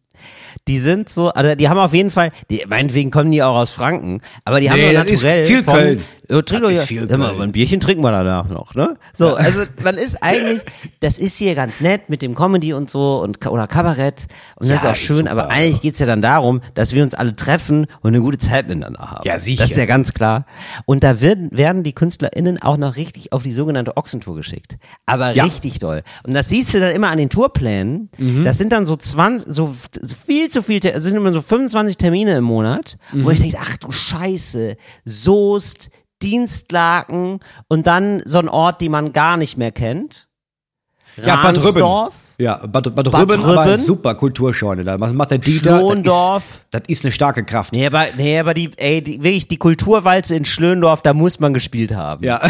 [0.67, 3.69] Die sind so, also die haben auf jeden Fall, die, meinetwegen kommen die auch aus
[3.71, 6.03] Franken, aber die haben Nee, ist naturell viel von, Köln.
[6.29, 7.41] So, trink doch ist ja- viel sag mal, Köln.
[7.43, 8.97] ein Bierchen trinken wir danach noch, ne?
[9.13, 10.61] So, also man ist eigentlich,
[10.99, 14.83] das ist hier ganz nett mit dem Comedy und so und oder Kabarett und das
[14.83, 15.31] Ja, ist auch schön, super.
[15.31, 18.67] aber eigentlich geht's ja dann darum, dass wir uns alle treffen und eine gute Zeit
[18.67, 19.21] miteinander haben.
[19.25, 19.61] Ja, sicher.
[19.63, 20.45] Das ist ja ganz klar.
[20.85, 24.77] Und da werden, werden die KünstlerInnen auch noch richtig auf die sogenannte Ochsentour geschickt.
[25.05, 25.45] Aber Ja.
[25.45, 26.01] richtig doll.
[26.23, 28.09] Und das siehst du dann immer an den Tourplänen.
[28.17, 28.43] Mhm.
[28.43, 29.73] Das sind dann so 20, so
[30.25, 33.25] viel zu viel, es sind immer so 25 Termine im Monat, Mhm.
[33.25, 35.89] wo ich denke, ach du Scheiße, Soest,
[36.23, 40.27] Dienstlaken und dann so ein Ort, den man gar nicht mehr kennt.
[41.17, 41.79] Ja, Bad Rübben.
[42.39, 43.77] Ja, Bad, Bad, Bad Rübben, aber Rübben.
[43.77, 44.83] super Kulturscheune.
[44.83, 45.79] Da Was macht der Dieter?
[45.79, 46.43] Schlondorf.
[46.43, 47.73] Das ist, das ist eine starke Kraft.
[47.73, 51.55] Nee, aber, nee, aber die, ey, die, wirklich, die Kulturwalze in Schlöndorf, da muss man
[51.55, 52.23] gespielt haben.
[52.23, 52.39] Ja.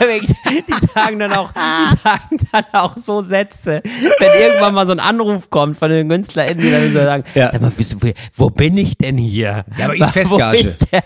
[0.00, 3.82] Die sagen dann auch, die sagen dann auch so Sätze,
[4.18, 7.50] wenn irgendwann mal so ein Anruf kommt von den KünstlerInnen, die dann so sagen, Ja.
[7.52, 9.64] sag mal, wo, wo bin ich denn hier?
[9.78, 10.58] Ja, aber ist Wo Festgage.
[10.58, 11.02] ist der?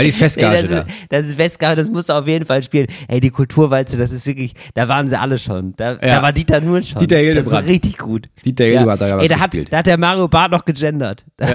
[0.00, 0.80] Ja, die ist Festgage Nee, da.
[0.80, 2.86] das, ist, das ist Festgage, das musst du auf jeden Fall spielen.
[3.08, 5.74] Ey, die Kulturwalze, das ist wirklich, da waren sie alle schon.
[5.76, 6.22] Da, da Ja.
[6.22, 6.98] war Dieter nur schon.
[6.98, 7.66] Dieter Das Hildebrand.
[7.66, 8.28] ist richtig gut.
[8.44, 11.24] Dieter Hildebrand hat da was Ey, da hat, da hat der Mario Barth noch gegendert.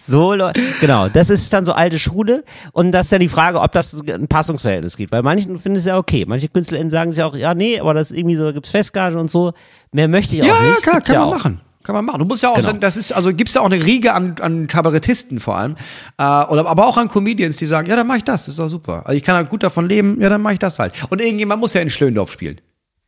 [0.00, 3.60] So, Leu- genau, das ist dann so alte Schule und das ist dann die Frage,
[3.60, 5.12] ob das ein Passungsverhältnis gibt.
[5.12, 6.24] Weil manchen finden es ja okay.
[6.26, 9.28] Manche KünstlerInnen sagen sich auch, ja, nee, aber das ist irgendwie so, gibt's Festgage und
[9.30, 9.52] so.
[9.92, 10.76] Mehr möchte ich auch Ja, nicht.
[10.76, 11.36] ja, klar, Gibt's kann ja man auch.
[11.38, 11.60] machen.
[11.88, 12.18] Kann man machen.
[12.18, 12.70] Du musst ja auch, Genau.
[12.74, 15.74] das ist, also gibt's ja auch eine Riege an, an Kabarettisten vor allem,
[16.18, 18.58] äh, oder, aber auch an Comedians, die sagen, ja, dann mach ich das, das ist
[18.58, 19.06] doch super.
[19.06, 20.92] Also ich kann halt gut davon leben, ja, dann mach ich das halt.
[21.08, 22.60] Und irgendjemand muss ja in Schlöndorf spielen.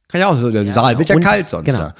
[0.09, 1.79] Kann ja auch so, der Saal wird ja kalt sonst genau.
[1.79, 1.95] da.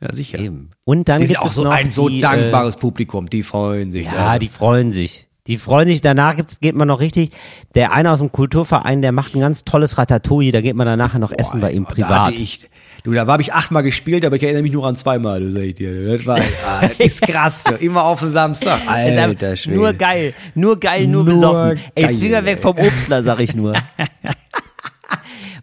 [0.00, 0.40] Ja, sicher.
[0.40, 0.70] Eben.
[0.82, 3.44] Und dann Die sind gibt auch es so noch ein so die, dankbares Publikum, die
[3.44, 4.08] freuen sich.
[4.08, 5.28] Äh, ja, die freuen sich.
[5.46, 7.30] Die freuen sich, danach gibt's, geht man noch richtig,
[7.76, 10.98] der eine aus dem Kulturverein, der macht ein ganz tolles Ratatouille, da geht man dann
[10.98, 12.26] nachher noch essen bei ihm Da privat.
[12.26, 12.68] hatte ich,
[13.04, 15.62] du, da habe ich achtmal gespielt, aber ich erinnere mich nur an zweimal, du sag
[15.62, 16.16] ich dir.
[16.16, 17.74] Das war, ah, das ist krass, so.
[17.76, 18.80] immer auf den Samstag.
[18.86, 19.76] Alter Schwede.
[19.76, 21.80] nur geil, nur geil, nur, Nur besoffen.
[21.94, 22.62] Ey, geil, Finger weg ey.
[22.62, 23.74] vom Obstler, sag ich nur.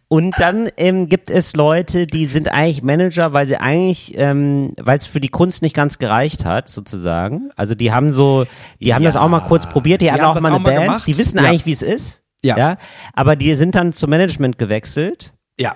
[0.08, 5.00] Und dann ähm, gibt es Leute, die sind eigentlich Manager, weil sie eigentlich, ähm, weil
[5.00, 7.50] es für die Kunst nicht ganz gereicht hat, sozusagen.
[7.56, 8.46] Also die haben so,
[8.80, 10.72] die haben das auch mal kurz probiert, die, hatten haben auch mal eine auch mal
[10.72, 11.08] Band, gemacht.
[11.08, 11.46] die wissen Ja.
[11.46, 12.22] eigentlich, wie es ist.
[12.44, 12.78] Ja.
[13.14, 15.34] Aber die sind dann zum Management gewechselt.
[15.60, 15.76] Ja.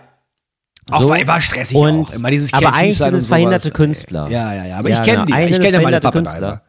[0.92, 1.10] Auch So.
[1.10, 2.14] war, stressig Und- auch.
[2.16, 3.72] Immer dieses aber eigentlich sind es verhinderte.
[3.72, 4.28] Künstler.
[4.30, 4.78] Ja, ja, ja.
[4.78, 5.38] Aber Ja, ich kenne genau.
[5.38, 5.52] die.
[5.52, 6.40] Ich kenne meine Pappenheimer.
[6.40, 6.62] Künstler.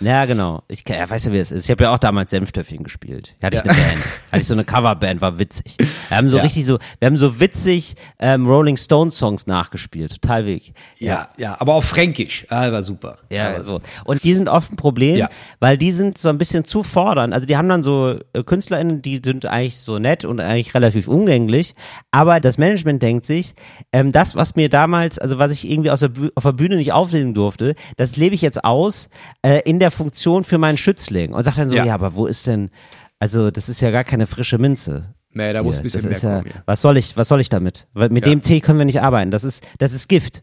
[0.00, 0.16] Ja.
[0.16, 0.62] Ja, genau.
[0.68, 1.64] Ich ja, weißt du, wie es ist?
[1.66, 3.34] Ich habe ja auch damals Senftöpfchen gespielt.
[3.42, 3.70] Hatte ich Ja.
[3.70, 4.04] eine Band.
[4.32, 5.76] Hatte ich so eine Coverband, war witzig.
[6.08, 6.42] Wir haben so Ja.
[6.42, 10.12] richtig so, wir haben so witzig ähm, Rolling Stones Songs nachgespielt.
[10.20, 10.74] Total wichtig.
[10.98, 12.46] Ja, ja, aber auch fränkisch.
[12.48, 13.18] Ah, war super.
[13.30, 13.80] Ja, Aber so.
[14.04, 15.28] Und die sind oft ein Problem, Ja.
[15.60, 17.34] weil die sind so ein bisschen zu fordernd.
[17.34, 21.08] Also die haben dann so äh, KünstlerInnen, die sind eigentlich so nett und eigentlich relativ
[21.08, 21.74] umgänglich,
[22.10, 23.54] aber das Management denkt sich,
[23.92, 27.34] ähm, das, was mir damals, also was ich irgendwie der auf der Bühne nicht auflesen
[27.34, 29.08] durfte, das lebe ich jetzt aus
[29.42, 31.32] äh, in der Funktion für meinen Schützling.
[31.32, 31.84] Und sagt dann so, ja.
[31.84, 31.94] Ja.
[31.94, 32.70] aber wo ist denn,
[33.18, 35.14] also das ist ja gar keine frische Minze.
[35.32, 36.46] Nee, da muss ein bisschen mehr kommen.
[36.46, 36.62] Ja.
[36.64, 37.86] Was soll ich, was soll ich damit?
[37.92, 38.32] Weil mit Ja.
[38.32, 39.30] dem Tee können wir nicht arbeiten.
[39.30, 40.42] Das ist, das ist Gift.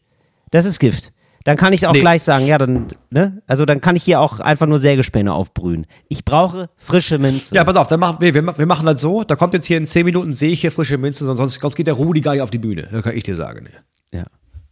[0.51, 1.12] Das ist Gift.
[1.45, 1.99] Dann kann ich auch Nee.
[1.99, 3.41] gleich sagen, ja, dann, ne?
[3.47, 5.86] Also dann kann ich hier auch einfach nur Sägespäne aufbrühen.
[6.08, 7.53] Ich brauche frische Minze.
[7.53, 9.75] Ja, pass auf, dann machen wir, wir, wir machen das so, da kommt jetzt hier
[9.77, 12.41] in 10 Minuten, sehe ich hier frische Minze, sonst, sonst geht der Rudi gar nicht
[12.41, 12.88] auf die Bühne.
[12.91, 13.67] Da kann ich dir sagen.
[14.13, 14.23] Ja.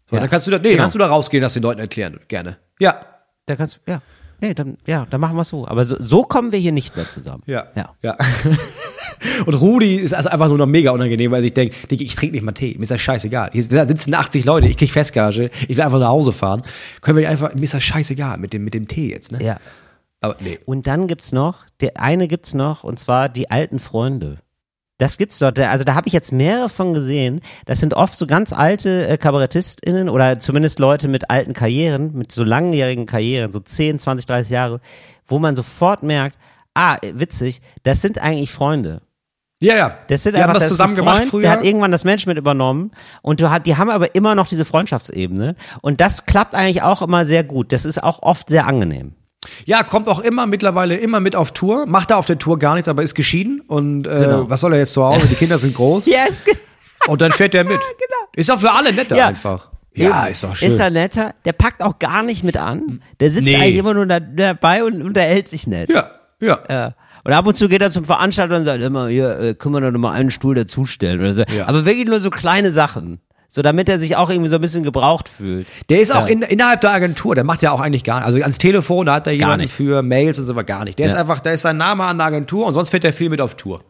[0.09, 0.21] So, Ja.
[0.21, 0.83] Dann kannst du da, nee, Genau.
[0.83, 2.19] kannst du da rausgehen, das den Leuten erklären.
[2.29, 2.57] Gerne.
[2.79, 3.01] Ja.
[3.47, 4.01] Da kannst du, ja.
[4.41, 5.67] Nee, dann, ja, dann machen wir es so.
[5.67, 7.43] Aber so, so kommen wir hier nicht mehr zusammen.
[7.45, 7.67] Ja.
[7.75, 7.91] Ja.
[8.01, 8.17] ja.
[9.45, 12.43] Und Rudi ist also einfach nur noch mega unangenehm, weil ich denke, ich trinke nicht
[12.43, 13.51] mal Tee, mir ist das scheißegal.
[13.53, 16.63] Hier sitzen 80 Leute, ich krieg Festgage, ich will einfach nach Hause fahren.
[17.01, 19.43] Können wir einfach, mir ist das scheißegal mit dem, mit dem Tee jetzt, ne?
[19.43, 19.57] Ja.
[20.21, 20.59] Aber nee.
[20.65, 24.37] Und dann gibt's noch, der eine gibt's noch, und zwar die alten Freunde.
[25.01, 25.59] Das gibt's dort.
[25.59, 27.41] Also da habe ich jetzt mehrere von gesehen.
[27.65, 32.31] Das sind oft so ganz alte äh, KabarettistInnen oder zumindest Leute mit alten Karrieren, mit
[32.31, 34.79] so langjährigen Karrieren, so 10, 20, 30 Jahre,
[35.25, 36.37] wo man sofort merkt,
[36.75, 39.01] ah, witzig, das sind eigentlich Freunde.
[39.59, 39.97] Ja, ja.
[40.07, 41.41] Das sind haben einfach das ist zusammen ein gemacht Freund, früher.
[41.41, 42.91] Der hat irgendwann das Management übernommen
[43.23, 47.01] und du hat, die haben aber immer noch diese Freundschaftsebene und das klappt eigentlich auch
[47.01, 47.71] immer sehr gut.
[47.71, 49.15] Das ist auch oft sehr angenehm.
[49.65, 51.85] Ja, kommt auch immer mittlerweile immer mit auf Tour.
[51.87, 53.61] Macht er auf der Tour gar nichts, aber ist geschieden.
[53.67, 54.49] Und äh, Genau.
[54.49, 55.27] was soll er jetzt zu Hause?
[55.27, 56.05] Die Kinder sind groß.
[56.11, 56.43] Yes,
[57.07, 57.79] Und dann fährt er mit.
[58.35, 59.27] Ist auch für alle netter Ja.
[59.27, 59.69] einfach.
[59.93, 60.69] Ja, ist doch schön.
[60.69, 61.33] Ist er netter?
[61.43, 63.01] Der packt auch gar nicht mit an.
[63.19, 63.57] Der sitzt Nee.
[63.57, 65.89] eigentlich immer nur da, dabei und unterhält sich nett.
[65.89, 66.59] ja, ja.
[66.69, 66.95] Ja.
[67.25, 69.81] Und ab und zu geht er zum Veranstalter und sagt immer, hier, äh, können wir
[69.81, 71.43] doch noch mal einen Stuhl dazustellen oder so.
[71.53, 71.67] Ja.
[71.67, 73.19] Aber wirklich nur so kleine Sachen.
[73.53, 75.67] So, damit er sich auch irgendwie so ein bisschen gebraucht fühlt.
[75.89, 78.25] Der ist auch in, innerhalb der Agentur, der macht ja auch eigentlich gar nicht.
[78.27, 80.97] Also ans Telefon, da hat er jemanden für Mails und so, aber gar nicht.
[80.99, 81.19] Der ist Ja.
[81.19, 83.55] einfach, da ist sein Name an der Agentur und sonst fährt er viel mit auf
[83.55, 83.81] Tour.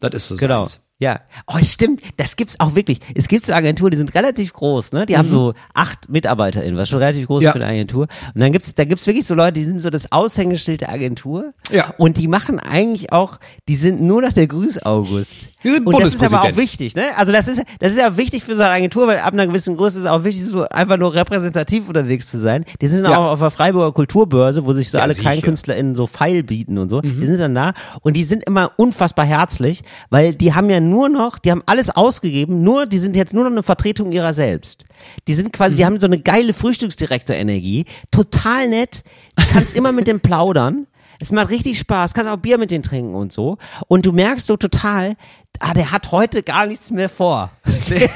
[0.00, 0.64] Das ist so Genau.
[0.64, 0.80] seins.
[0.98, 3.00] Ja, oh stimmt, das gibt's auch wirklich.
[3.14, 5.04] Es gibt so Agenturen, die sind relativ groß, ne?
[5.04, 7.44] Die haben so acht MitarbeiterInnen, was schon relativ groß Mhm.
[7.44, 7.52] Ja.
[7.52, 8.06] für eine Agentur.
[8.34, 11.52] Und dann gibt's, da gibt's wirklich so Leute, die sind so das Aushängeschild der Agentur.
[11.70, 11.92] Ja.
[11.98, 15.48] Und die machen eigentlich auch, die sind nur noch der Grüß August.
[15.64, 17.02] Die sind Und das ist aber auch wichtig, ne?
[17.16, 19.76] Also das ist, das ist ja wichtig für so eine Agentur, weil ab einer gewissen
[19.76, 22.64] Größe ist es auch wichtig, so einfach nur repräsentativ unterwegs zu sein.
[22.80, 23.18] Die sind Ja.
[23.18, 25.24] auch auf der Freiburger Kulturbörse, wo sich so Ja, alle sicher.
[25.28, 25.32] Mhm.
[25.34, 27.02] KleinkünstlerInnen so Pfeil bieten und so.
[27.02, 31.08] Die sind dann da und die sind immer unfassbar herzlich, weil die haben ja nur
[31.08, 34.84] noch, die haben alles ausgegeben, nur, die sind jetzt nur noch eine Vertretung ihrer selbst.
[35.28, 35.76] Die sind quasi, Mhm.
[35.76, 39.02] die haben so eine geile Frühstücksdirektor-Energie, total nett,
[39.36, 40.86] du kannst immer mit dem plaudern.
[41.18, 43.56] Es macht richtig Spaß, kannst auch Bier mit denen trinken und so.
[43.88, 45.16] Und du merkst so total,
[45.60, 47.50] ah, der hat heute gar nichts mehr vor.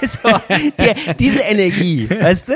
[0.03, 2.53] so, die, diese Energie, weißt du?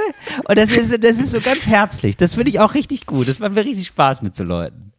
[0.46, 2.18] Und das ist, das ist so ganz herzlich.
[2.18, 3.26] Das finde ich auch richtig gut.
[3.28, 4.92] Das macht mir richtig Spaß mit so Leuten.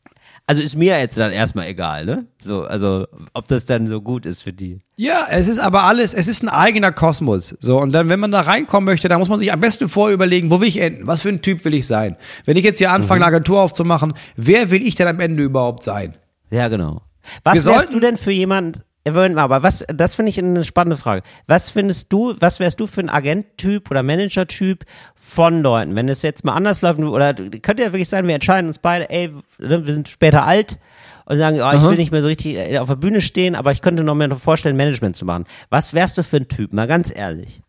[0.47, 2.27] Also ist mir jetzt dann erstmal egal, ne?
[2.43, 4.79] So, also, ob das dann so gut ist für die.
[4.95, 7.55] Ja, es ist aber alles, es ist ein eigener Kosmos.
[7.59, 10.51] So, und dann, wenn man da reinkommen möchte, dann muss man sich am besten vorüberlegen,
[10.51, 11.07] wo will ich enden?
[11.07, 12.15] Was für ein Typ will ich sein?
[12.45, 13.25] Wenn ich jetzt hier anfange, Mhm.
[13.25, 16.15] eine Agentur aufzumachen, wer will ich denn am Ende überhaupt sein?
[16.51, 17.01] Ja, genau.
[17.43, 20.97] Was wärst du denn für jemand, Moment mal, aber was, das finde ich eine spannende
[20.97, 21.21] Frage.
[21.45, 25.95] Was findest du, was wärst du für ein Agent-Typ oder Manager-Typ von Leuten?
[25.95, 29.09] Wenn es jetzt mal anders läuft, oder könnte ja wirklich sein, wir entscheiden uns beide,
[29.11, 30.79] ey, ne, wir sind später alt
[31.25, 33.71] und sagen, oh, ich will nicht mehr so richtig äh, auf der Bühne stehen, aber
[33.71, 35.45] ich könnte noch mehr vorstellen, Management zu machen.
[35.69, 36.73] Was wärst du für ein Typ?
[36.73, 37.61] Mal ganz ehrlich.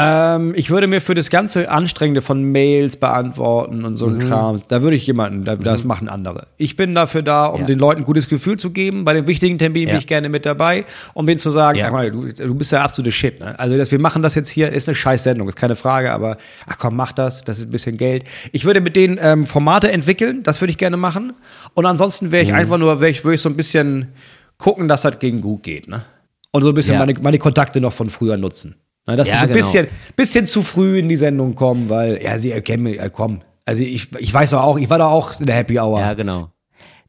[0.00, 4.28] Ähm, ich würde mir für das ganze Anstrengende von Mails beantworten und so ein Mhm.
[4.28, 6.46] Kram, da würde ich jemanden, da, das machen andere.
[6.56, 7.66] Ich bin dafür da, um Ja.
[7.66, 9.04] den Leuten ein gutes Gefühl zu geben.
[9.04, 9.94] Bei den wichtigen Terminen Ja.
[9.94, 10.84] bin ich gerne mit dabei,
[11.14, 11.90] um denen zu sagen, Ja.
[11.90, 13.40] mal, du, du bist der absolute Shit.
[13.40, 13.58] Ne?
[13.58, 16.36] Also das, wir machen das jetzt hier, ist eine scheiß Sendung, ist keine Frage, aber
[16.66, 18.22] ach komm, mach das, das ist ein bisschen Geld.
[18.52, 21.32] Ich würde mit denen ähm, Formate entwickeln, das würde ich gerne machen.
[21.74, 22.54] Und ansonsten wäre ich Mhm.
[22.56, 24.12] einfach nur, wäre ich, würde ich so ein bisschen
[24.58, 25.88] gucken, dass das gegen gut geht.
[25.88, 26.04] Ne?
[26.52, 28.76] Und so ein bisschen meine, meine Kontakte noch von früher nutzen.
[29.08, 29.58] Ne, dass Ja, sie so ein genau.
[29.66, 33.40] bisschen, bisschen zu früh in die Sendung kommen, weil, ja, sie erkennen mich, äh, komm.
[33.64, 36.00] Also ich, ich weiß doch auch, ich war da auch in der Happy Hour.
[36.00, 36.50] Ja, genau.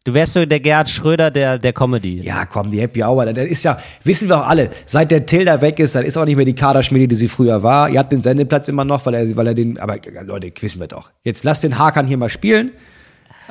[0.05, 2.21] Du wärst so der Gerhard Schröder der, der Comedy.
[2.21, 5.59] Ja, komm, die Happy Hour, das ist ja, wissen wir auch alle, seit der Tilda
[5.61, 7.89] weg ist, dann ist auch nicht mehr die Kaderschmiede, die sie früher war.
[7.89, 10.87] Ihr habt den Sendeplatz immer noch, weil er, weil er den, aber Leute, wissen wir
[10.87, 11.11] doch.
[11.25, 12.71] Jetzt lasst den Hakan hier mal spielen.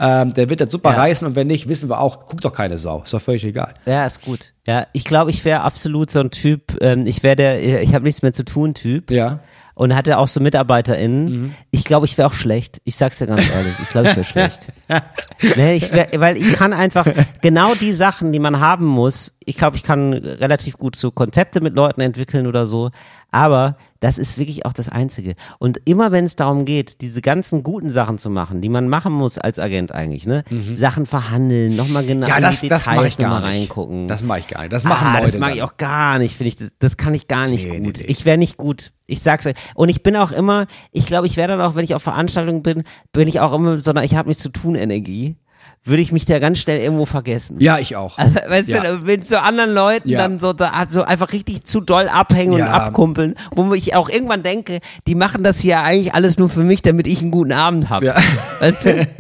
[0.01, 0.97] Ähm, der wird das super Ja.
[0.99, 3.03] reißen und wenn nicht, wissen wir auch, guckt doch keine Sau.
[3.05, 3.75] Ist doch völlig egal.
[3.87, 4.53] Ja, ist gut.
[4.67, 8.05] Ja, ich glaube, ich wäre absolut so ein Typ, ähm, ich wäre der, ich habe
[8.05, 9.11] nichts mehr zu tun Typ.
[9.11, 9.41] Ja.
[9.75, 11.55] Und hatte auch so MitarbeiterInnen.
[11.71, 12.81] Ich glaube, ich wäre auch schlecht.
[12.83, 13.75] Ich sag's dir ganz ehrlich.
[13.81, 14.73] Ich glaube, ich wäre schlecht.
[15.57, 17.07] nee, ich wär, weil ich kann einfach
[17.43, 19.37] genau die Sachen, die man haben muss.
[19.45, 22.91] Ich glaube, ich kann relativ gut so Konzepte mit Leuten entwickeln oder so.
[23.31, 25.35] Aber das ist wirklich auch das Einzige.
[25.59, 29.13] Und immer wenn es darum geht, diese ganzen guten Sachen zu machen, die man machen
[29.13, 30.45] muss als Agent eigentlich, ne?
[30.75, 33.49] Sachen verhandeln, nochmal genau Ja, in das, die das Details mache ich gar nicht.
[33.51, 34.09] reingucken.
[34.09, 34.73] Das mache ich gar nicht.
[34.73, 35.33] Das machen ah, Leute.
[35.33, 35.57] das mag dann.
[35.59, 36.57] ich auch gar nicht, finde ich.
[36.57, 37.99] Das, das kann ich gar nicht Nee, nee, gut.
[37.99, 38.07] nee.
[38.07, 38.93] Ich wäre nicht gut.
[39.07, 39.55] Ich sag's euch.
[39.75, 42.63] Und ich bin auch immer, ich glaube, ich wäre dann auch, wenn ich auf Veranstaltungen
[42.63, 45.37] bin, bin ich auch immer, mit so einer ich habe nichts zu tun Energie,
[45.85, 47.57] würde ich mich da ganz schnell irgendwo vergessen.
[47.61, 48.19] Ja, ich auch.
[48.49, 48.81] Weißt Ja.
[48.81, 50.19] du, wenn zu anderen Leuten Ja.
[50.19, 52.71] dann so, da, so einfach richtig zu doll abhängen und Ja.
[52.73, 56.83] abkumpeln, wo ich auch irgendwann denke, die machen das hier eigentlich alles nur für mich,
[56.83, 58.15] damit ich einen guten Abend habe.
[58.61, 59.07] Weißt du?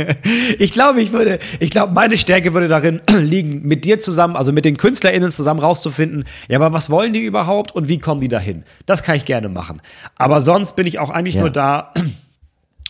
[0.59, 4.53] Ich glaube, ich würde, ich glaube, meine Stärke würde darin liegen, mit dir zusammen, also
[4.53, 8.29] mit den KünstlerInnen zusammen rauszufinden, ja, aber was wollen die überhaupt und wie kommen die
[8.29, 8.65] dahin?
[8.87, 9.81] Das kann ich gerne machen.
[10.17, 11.93] Aber sonst bin ich auch eigentlich nur da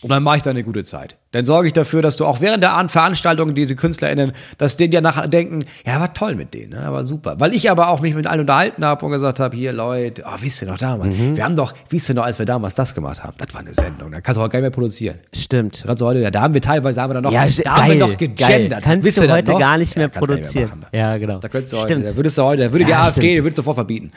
[0.01, 1.17] und dann mache ich da eine gute Zeit.
[1.31, 4.93] Dann sorge ich dafür, dass du auch während der An- Veranstaltung diese KünstlerInnen, dass denen
[4.93, 6.91] ja nachher denken, ja, war toll mit denen, ne?
[6.91, 7.35] war super.
[7.39, 10.37] Weil ich aber auch mich mit allen unterhalten habe und gesagt habe, hier Leute, oh,
[10.39, 11.15] wisst ihr noch damals?
[11.15, 11.35] Mhm.
[11.35, 13.33] Wir haben doch, wisst ihr noch, als wir damals das gemacht haben?
[13.37, 15.17] Das war eine Sendung, da kannst du auch gar nicht mehr produzieren.
[15.35, 15.83] Stimmt.
[15.83, 17.91] Gerade so heute, ja, da haben wir teilweise haben wir dann noch, Ja, da haben
[17.91, 18.69] wir noch gegendert.
[18.71, 18.79] geil.
[18.81, 20.69] Kannst du heute gar nicht mehr kannst du nicht produzieren.
[20.79, 20.85] machen.
[20.93, 21.37] Ja, genau.
[21.39, 22.03] Da könntest du Stimmt.
[22.03, 23.37] heute, da würdest du heute, da würde die Ja, AfD, stimmt.
[23.37, 24.11] die würdest du sofort verbieten.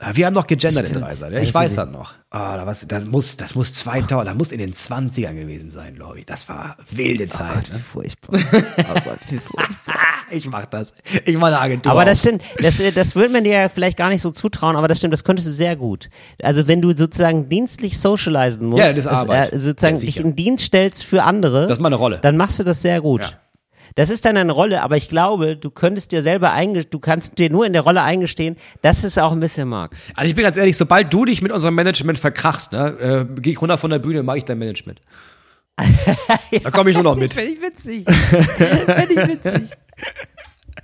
[0.00, 1.04] Ja, Wir haben noch gegendert in Stimmt.
[1.04, 1.30] Dreisat.
[1.32, 2.14] Ja, Das ich weiß das noch.
[2.30, 5.94] Ah, da was, das muss, das muss 2000, das muss in den 20ern gewesen sein,
[5.94, 6.26] glaube ich.
[6.26, 7.50] Das war wilde Zeit.
[7.50, 7.78] Oh Gott, wie ne?
[7.80, 8.40] furchtbar.
[8.78, 9.94] Oh Gott, wie furchtbar.
[10.32, 10.92] Ich mach das.
[11.24, 11.90] Ich mache eine Agentur.
[11.90, 14.86] Aber das stimmt, das, das würde man dir ja vielleicht gar nicht so zutrauen, aber
[14.86, 16.08] das stimmt, das könntest du sehr gut.
[16.40, 19.52] Also wenn du sozusagen dienstlich socialisen musst, Ja, das ist Arbeit.
[19.52, 22.20] äh, sozusagen Ja, dich in Dienst stellst für andere, Das ist meine Rolle.
[22.22, 23.24] dann machst du das sehr gut.
[23.24, 23.30] Ja.
[23.94, 27.38] Das ist dann eine Rolle, aber ich glaube, du könntest dir selber einge du kannst
[27.38, 30.02] dir nur in der Rolle eingestehen, dass es auch ein bisschen magst.
[30.16, 33.52] Also ich bin ganz ehrlich, sobald du dich mit unserem Management verkrachst, ne, äh, gehe
[33.52, 35.00] ich runter von der Bühne und mache ich dein Management.
[36.62, 37.32] Da komme ich nur noch mit.
[37.32, 38.04] Finde ich witzig.
[38.04, 39.70] Finde ich witzig.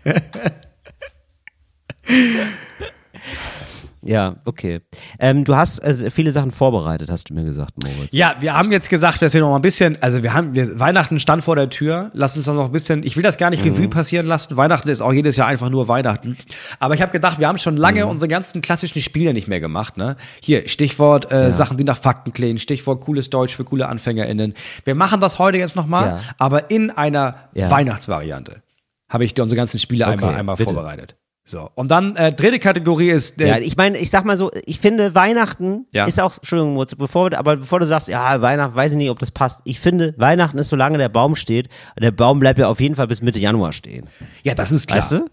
[4.09, 4.81] Ja, okay.
[5.19, 8.13] Ähm, du hast also viele Sachen vorbereitet, hast du mir gesagt, Moritz.
[8.13, 10.79] Ja, wir haben jetzt gesagt, dass wir noch mal ein bisschen, also wir haben, wir,
[10.79, 13.51] Weihnachten stand vor der Tür, lass uns das noch ein bisschen, ich will das gar
[13.51, 13.73] nicht Mhm.
[13.73, 16.37] Revue passieren lassen, Weihnachten ist auch jedes Jahr einfach nur Weihnachten.
[16.79, 18.11] Aber ich habe gedacht, wir haben schon lange Mhm.
[18.11, 20.17] unsere ganzen klassischen Spiele nicht mehr gemacht, ne?
[20.41, 24.55] Hier, Stichwort äh, Sachen, die nach Fakten klingen, Stichwort cooles Deutsch für coole AnfängerInnen.
[24.85, 26.21] Wir machen das heute jetzt noch mal, Ja.
[26.39, 27.71] aber in einer Ja.
[27.71, 28.63] Weihnachtsvariante
[29.09, 30.73] habe ich dir unsere ganzen Spiele einmal, Okay, einmal bitte.
[30.73, 31.17] vorbereitet.
[31.49, 34.51] So, und dann äh, dritte Kategorie ist äh, Ja, ich meine, ich sag mal so,
[34.67, 36.05] ich finde Weihnachten Ja.
[36.07, 39.31] ist auch, Entschuldigung, bevor, aber bevor du sagst, ja, Weihnachten, weiß ich nicht, ob das
[39.31, 39.61] passt.
[39.65, 42.97] Ich finde, Weihnachten ist, solange der Baum steht, und der Baum bleibt ja auf jeden
[42.97, 44.07] Fall bis Mitte Januar stehen.
[44.43, 44.99] ja, das ist klar.
[44.99, 45.27] Weißt du?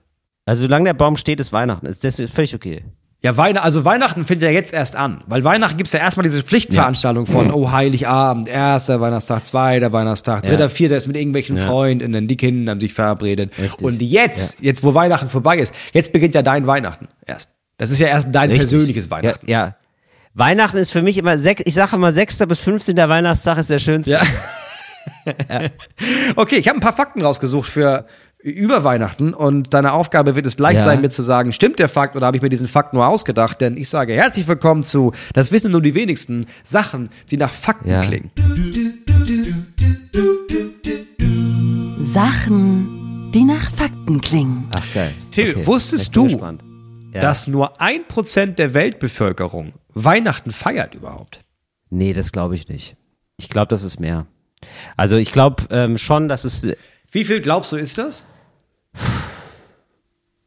[0.46, 1.88] Also solange der Baum steht, ist Weihnachten.
[1.88, 2.84] Ist das ist völlig okay.
[3.24, 5.22] Ja, Weihn also Weihnachten fängt ja jetzt erst an.
[5.28, 10.70] Weil Weihnachten gibt's ja erstmal diese Pflichtveranstaltung von, oh, Heiligabend, erster Weihnachtstag, zweiter Weihnachtstag, dritter,
[10.70, 13.54] vierter ist mit irgendwelchen Freundinnen, die Kinder haben sich verabredet.
[13.58, 13.82] Richtig.
[13.82, 17.48] Und jetzt, jetzt wo Weihnachten vorbei ist, jetzt beginnt ja dein Weihnachten erst.
[17.78, 18.70] Das ist ja erst dein Richtig.
[18.70, 19.50] persönliches Weihnachten.
[19.50, 19.76] Ja, ja.
[20.34, 22.40] Weihnachten ist für mich immer, ich sage immer, 6.
[22.48, 22.98] bis 15.
[22.98, 24.20] Weihnachtstag ist der schönste.
[25.50, 25.70] Ja.
[26.38, 28.06] Okay, ich habe ein paar Fakten rausgesucht für
[28.44, 30.84] über Weihnachten und deine Aufgabe wird es gleich Ja.
[30.84, 33.62] sein, mir zu sagen, stimmt der Fakt oder habe ich mir diesen Fakt nur ausgedacht?
[33.62, 37.90] Denn ich sage herzlich willkommen zu, das wissen nur die wenigsten, Sachen, die nach Fakten
[37.90, 38.02] Ja.
[38.02, 38.32] klingen.
[42.02, 44.68] Sachen, die nach Fakten klingen.
[44.76, 45.14] Ach, geil.
[45.32, 46.58] Till, wusstest ich bin du.
[47.14, 47.22] Ja.
[47.22, 51.40] dass nur ein Prozent der Weltbevölkerung Weihnachten feiert überhaupt?
[51.90, 52.96] Nee, das glaube ich nicht.
[53.38, 54.26] Ich glaube, das ist mehr.
[54.98, 56.68] Also ich glaube ähm, schon, dass es,
[57.12, 58.24] Wie viel glaubst du ist das?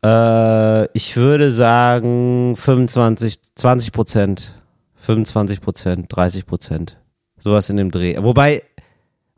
[0.05, 4.55] Äh, ich würde sagen 25, 20 Prozent,
[4.97, 6.99] 25 Prozent, 30 Prozent,
[7.39, 8.17] sowas in dem Dreh.
[8.21, 8.63] Wobei,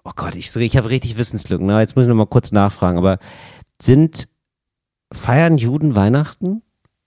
[0.04, 1.66] oh Gott, ich, ich habe richtig Wissenslücken.
[1.66, 1.80] Ne?
[1.80, 2.98] Jetzt muss ich noch mal kurz nachfragen.
[2.98, 3.18] Aber
[3.80, 4.28] sind
[5.12, 6.62] feiern Juden Weihnachten?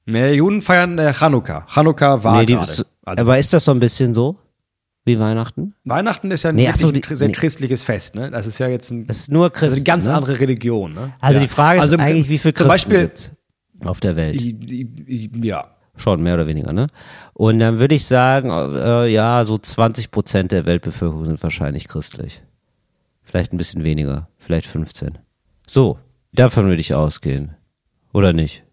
[0.05, 1.65] Nee, Juden feiern äh, Chanukka.
[1.67, 4.37] Chanukka war nee, die, Also, aber ist das so ein bisschen so
[5.05, 5.73] wie Weihnachten?
[5.83, 7.33] Weihnachten ist ja ein, Nee, so, ein die- sehr nee.
[7.33, 8.29] christliches Fest, ne?
[8.31, 9.75] Das ist ja jetzt ein, Das ist nur also Christen.
[9.77, 10.13] eine ganz ne?
[10.15, 11.13] andere Religion, ne?
[11.19, 11.41] Also Ja.
[11.41, 13.31] die Frage ist Also, eigentlich, wie viel zum Christen Beispiel, gibt's
[13.83, 14.39] auf der Welt?
[15.43, 15.75] ja.
[15.97, 16.87] Schon, mehr oder weniger, ne?
[17.33, 22.41] Und dann würde ich sagen, äh, ja, so 20 Prozent der Weltbevölkerung sind wahrscheinlich christlich.
[23.23, 25.17] Vielleicht ein bisschen weniger, vielleicht 15.
[25.67, 25.99] So,
[26.31, 27.55] davon würde ich ausgehen.
[28.13, 28.63] Oder nicht?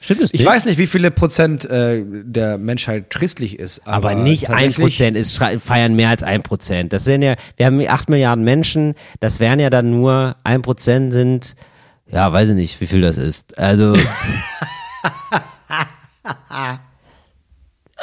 [0.00, 3.80] Stimmt es Ich weiß nicht, wie viele Prozent äh, der Menschheit christlich ist.
[3.84, 6.92] Aber, aber nicht ein Prozent, es feiern mehr als ein Prozent.
[6.92, 11.12] Das sind ja, wir haben acht Milliarden Menschen, das wären ja dann nur ein Prozent
[11.12, 11.56] sind,
[12.10, 13.58] ja, weiß ich nicht, wie viel das ist.
[13.58, 13.92] Also.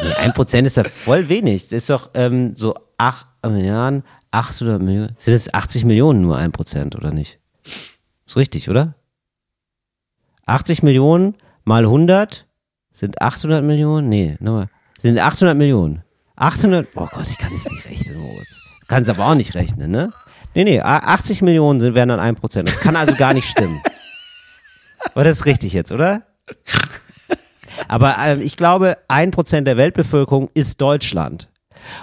[0.02, 1.70] nee, ein Prozent ist ja voll wenig.
[1.70, 5.16] Das ist doch ähm, so acht Milliarden, 800 Millionen.
[5.18, 7.40] Sind das 80 Millionen nur ein Prozent, oder nicht?
[8.28, 8.96] Ist richtig, oder?
[10.46, 12.46] 80 Millionen mal 100
[12.94, 14.08] sind 800 Millionen?
[14.10, 14.70] Nee, nochmal.
[15.00, 16.04] Sind 800 Millionen.
[16.38, 18.60] 800, oh Gott, ich kann es nicht rechnen, Moritz.
[18.82, 20.12] Du kannst aber auch nicht rechnen, ne?
[20.54, 22.64] Nee, nee, a- 80 Millionen sind, wären dann 1%.
[22.64, 23.82] Das kann also gar nicht stimmen.
[25.14, 26.24] Aber das ist richtig jetzt, oder?
[27.88, 31.50] Aber ähm, ich glaube, 1% der Weltbevölkerung ist Deutschland.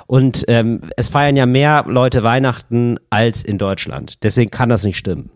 [0.06, 4.22] Und ähm, es feiern ja mehr Leute Weihnachten als in Deutschland.
[4.22, 5.30] Deswegen kann das nicht stimmen.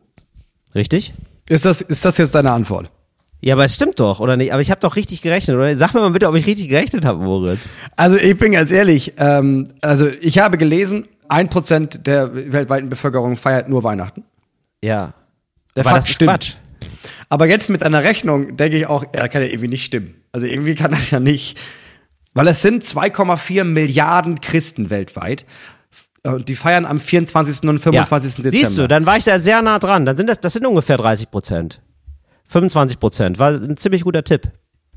[0.75, 1.15] Richtig?
[1.49, 2.91] Ist das, ist das jetzt deine Antwort?
[3.40, 4.53] Ja, aber es stimmt doch, oder nicht?
[4.53, 5.75] Aber ich habe doch richtig gerechnet, oder?
[5.77, 7.77] Sag mir mal bitte, ob ich richtig gerechnet habe, Moritz.
[7.94, 13.37] Also ich bin ganz ehrlich, ähm, also ich habe gelesen, ein Prozent der weltweiten Bevölkerung
[13.37, 14.25] feiert nur Weihnachten.
[14.83, 15.12] Ja.
[15.75, 16.31] Der aber Fakt das ist stimmt.
[16.31, 16.53] Quatsch.
[17.29, 20.14] Aber jetzt mit einer Rechnung denke ich auch, ja, kann ja irgendwie nicht stimmen.
[20.33, 21.59] Also irgendwie kann das ja nicht.
[22.35, 25.46] Weil es sind 2,4 Milliarden Christen weltweit.
[26.22, 27.68] Und die feiern am 24.
[27.68, 28.37] und 25.
[28.37, 28.51] Dezember.
[28.57, 30.05] Siehst du, dann war ich da sehr nah dran.
[30.05, 31.81] Dann sind das, das sind ungefähr 30 Prozent.
[32.49, 33.39] 25 Prozent.
[33.39, 34.51] War ein ziemlich guter Tipp.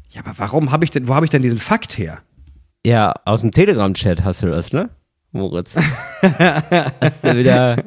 [0.09, 2.19] ja, aber warum habe ich denn, wo habe ich denn diesen Fakt her?
[2.85, 4.89] Ja, aus dem Telegram-Chat hast du das, ne?
[5.31, 5.75] Moritz.
[6.21, 7.83] hast du wieder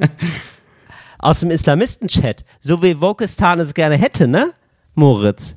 [1.19, 2.45] aus dem Islamisten-Chat.
[2.61, 4.53] So wie Wokistan es gerne hätte, ne?
[4.95, 5.57] Moritz.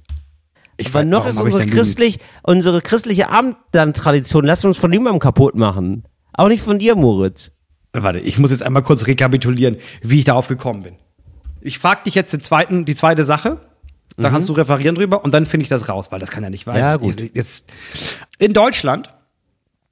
[0.77, 4.45] Ich Aber weiß, noch ist unsere christlich, unsere christliche Abendland-Tradition.
[4.45, 6.03] Lass uns von niemandem kaputt machen.
[6.33, 7.51] Auch nicht von dir, Moritz.
[7.93, 10.95] Warte, ich muss jetzt einmal kurz rekapitulieren, wie ich darauf gekommen bin.
[11.61, 13.59] Ich frage dich jetzt den zweiten, die zweite Sache.
[14.17, 16.49] Da kannst du referieren drüber und dann finde ich das raus, weil das kann ja
[16.49, 16.79] nicht wahr Mhm.
[16.79, 17.21] Ja, gut.
[17.33, 17.69] Jetzt,
[18.39, 19.13] in Deutschland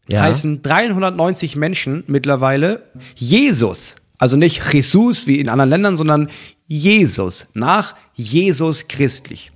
[0.09, 0.21] Ja.
[0.21, 2.83] heißen 390 Menschen mittlerweile
[3.15, 3.95] Jesus.
[4.17, 6.29] Also nicht Jesus wie in anderen Ländern, sondern
[6.67, 7.47] Jesus.
[7.53, 9.51] Nach Jesus christlich.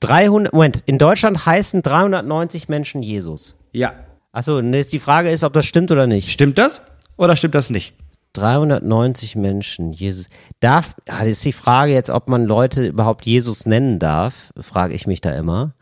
[0.00, 3.56] 300, Moment, in Deutschland heißen 390 Menschen Jesus.
[3.72, 3.92] Ja.
[4.32, 6.30] Achso, jetzt die Frage ist, ob das stimmt oder nicht.
[6.30, 6.82] Stimmt das
[7.16, 7.94] oder stimmt das nicht?
[8.32, 10.26] 390 Menschen, Jesus.
[10.60, 15.06] Darf, ah, ist die Frage jetzt, ob man Leute überhaupt Jesus nennen darf, frage ich
[15.06, 15.74] mich da immer.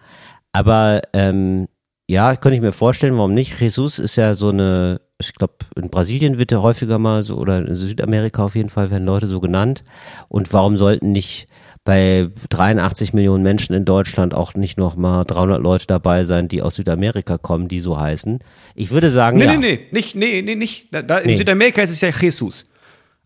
[0.53, 1.69] Aber ähm,
[2.09, 3.61] ja, könnte ich mir vorstellen, warum nicht?
[3.61, 7.59] Jesus ist ja so eine, ich glaube, in Brasilien wird er häufiger mal so, oder
[7.59, 9.85] in Südamerika auf jeden Fall werden Leute so genannt.
[10.29, 11.47] Und warum sollten nicht
[11.85, 16.63] bei 83 Millionen Menschen in Deutschland auch nicht noch mal 300 Leute dabei sein, die
[16.63, 18.41] aus Südamerika kommen, die so heißen?
[18.75, 19.57] Ich würde sagen, Nee, ja.
[19.57, 20.93] nee, nee, nicht, nee, nee, nicht.
[20.93, 21.33] Da, da, Nee.
[21.33, 22.69] In Südamerika ist es ja Jesus.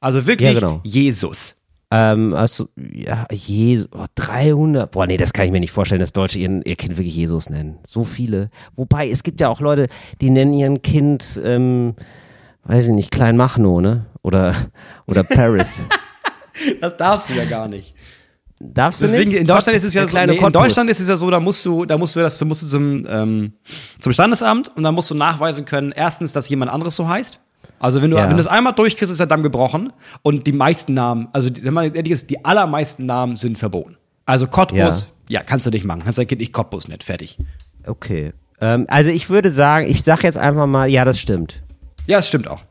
[0.01, 0.81] Also wirklich Ja, genau.
[0.85, 1.57] Jesus.
[1.91, 4.91] Ähm, also, ja, Jesus, oh, 300.
[4.91, 7.51] Boah, nee, das kann ich mir nicht vorstellen, dass Deutsche ihren, ihr Kind wirklich Jesus
[7.51, 7.79] nennen.
[7.87, 8.51] So viele.
[8.75, 9.89] Wobei, es gibt ja auch Leute,
[10.21, 11.95] die nennen ihren Kind, ähm,
[12.65, 14.07] weiß ich nicht, Klein Machno, ne?
[14.23, 14.55] Oder,
[15.07, 15.85] oder Paris.
[16.81, 17.94] Das darfst du ja gar nicht.
[18.73, 19.41] Darfst du Deswegen, nicht?
[19.41, 20.53] in Deutschland ist es ja so, nee, in.
[20.53, 22.67] Deutschland ist es ja so, da musst du, da musst du das, du musst du
[22.67, 23.53] zum, ähm,
[24.01, 27.41] zum Standesamt und dann musst du nachweisen können, erstens, dass jemand anderes so heißt.
[27.79, 28.29] Also wenn du, Ja.
[28.29, 29.93] wenn du es einmal durchkriegst, ist der Damm gebrochen
[30.23, 33.97] und die meisten Namen, also wenn man ehrlich ist, die allermeisten Namen sind verboten.
[34.27, 35.43] Also Cottbus, ja.
[35.43, 36.03] kannst du nicht machen.
[36.05, 37.39] Kannst dein Kind nicht Cottbus nicht, fertig.
[37.87, 38.33] Okay.
[38.61, 41.63] Ähm, also ich würde sagen, ich sag jetzt einfach mal, ja, das stimmt.
[42.07, 42.63] Ja, das stimmt auch.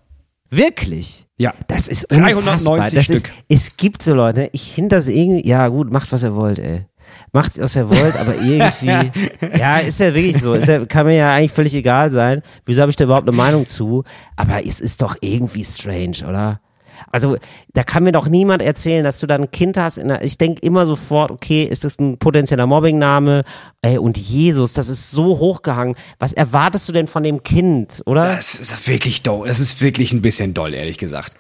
[0.56, 1.26] Wirklich?
[1.38, 1.54] Ja.
[1.68, 2.78] Das ist unfassbar.
[2.78, 3.28] 390 Das Stück.
[3.48, 6.60] Ist, es gibt so Leute, ich finde das irgendwie, ja gut, macht was ihr wollt,
[6.60, 6.86] ey.
[7.32, 9.12] Macht was ihr wollt, aber irgendwie,
[9.58, 10.54] ja, ist ja wirklich so.
[10.54, 12.42] Ist ja, kann mir ja eigentlich völlig egal sein.
[12.66, 14.04] Wieso habe ich da überhaupt eine Meinung zu?
[14.36, 16.60] Aber es ist doch irgendwie strange, oder?
[17.12, 17.38] Also,
[17.74, 19.98] da kann mir doch niemand erzählen, dass du da ein Kind hast.
[19.98, 23.44] Der, ich denke immer sofort, okay, ist das ein potenzieller Mobbingname?
[23.82, 25.96] Ey, und Jesus, das ist so hochgehangen.
[26.20, 28.26] Was erwartest du denn von dem Kind, oder?
[28.26, 29.48] Das ist wirklich doll.
[29.48, 31.36] Das ist wirklich ein bisschen doll, ehrlich gesagt.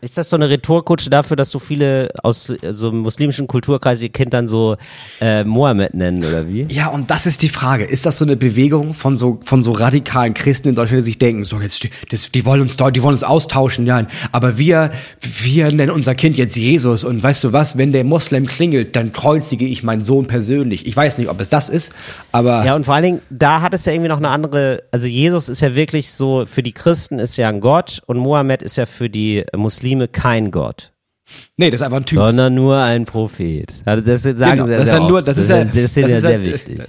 [0.00, 4.10] Ist das so eine Rhetorkutsche dafür, dass so viele aus so einem muslimischen Kulturkreis ihr
[4.10, 4.76] Kind dann so
[5.20, 6.68] äh, Mohammed nennen oder wie?
[6.70, 7.84] Ja, und das ist die Frage.
[7.84, 11.18] Ist das so eine Bewegung von so, von so radikalen Christen in Deutschland, die sich
[11.18, 14.90] denken, so jetzt, die, das, die wollen uns die wollen uns austauschen, ja, aber wir,
[15.20, 19.10] wir nennen unser Kind jetzt Jesus und weißt du was, wenn der Moslem klingelt, dann
[19.12, 20.86] kreuzige ich meinen Sohn persönlich.
[20.86, 21.92] Ich weiß nicht, ob es das ist,
[22.30, 25.08] aber Ja, und vor allen Dingen, da hat es ja irgendwie noch eine andere, also
[25.08, 28.76] Jesus ist ja wirklich so, für die Christen ist ja ein Gott und Mohammed ist
[28.76, 30.92] ja für die Muslime kein Gott,
[31.56, 32.18] nee, das ist einfach ein Typ.
[32.18, 33.72] sondern nur ein Prophet.
[33.84, 35.28] Also das sagen Genau, sie ja das ist sehr ja nur, oft.
[35.28, 36.80] das ist ja, das ist ja das ist sehr ja- wichtig.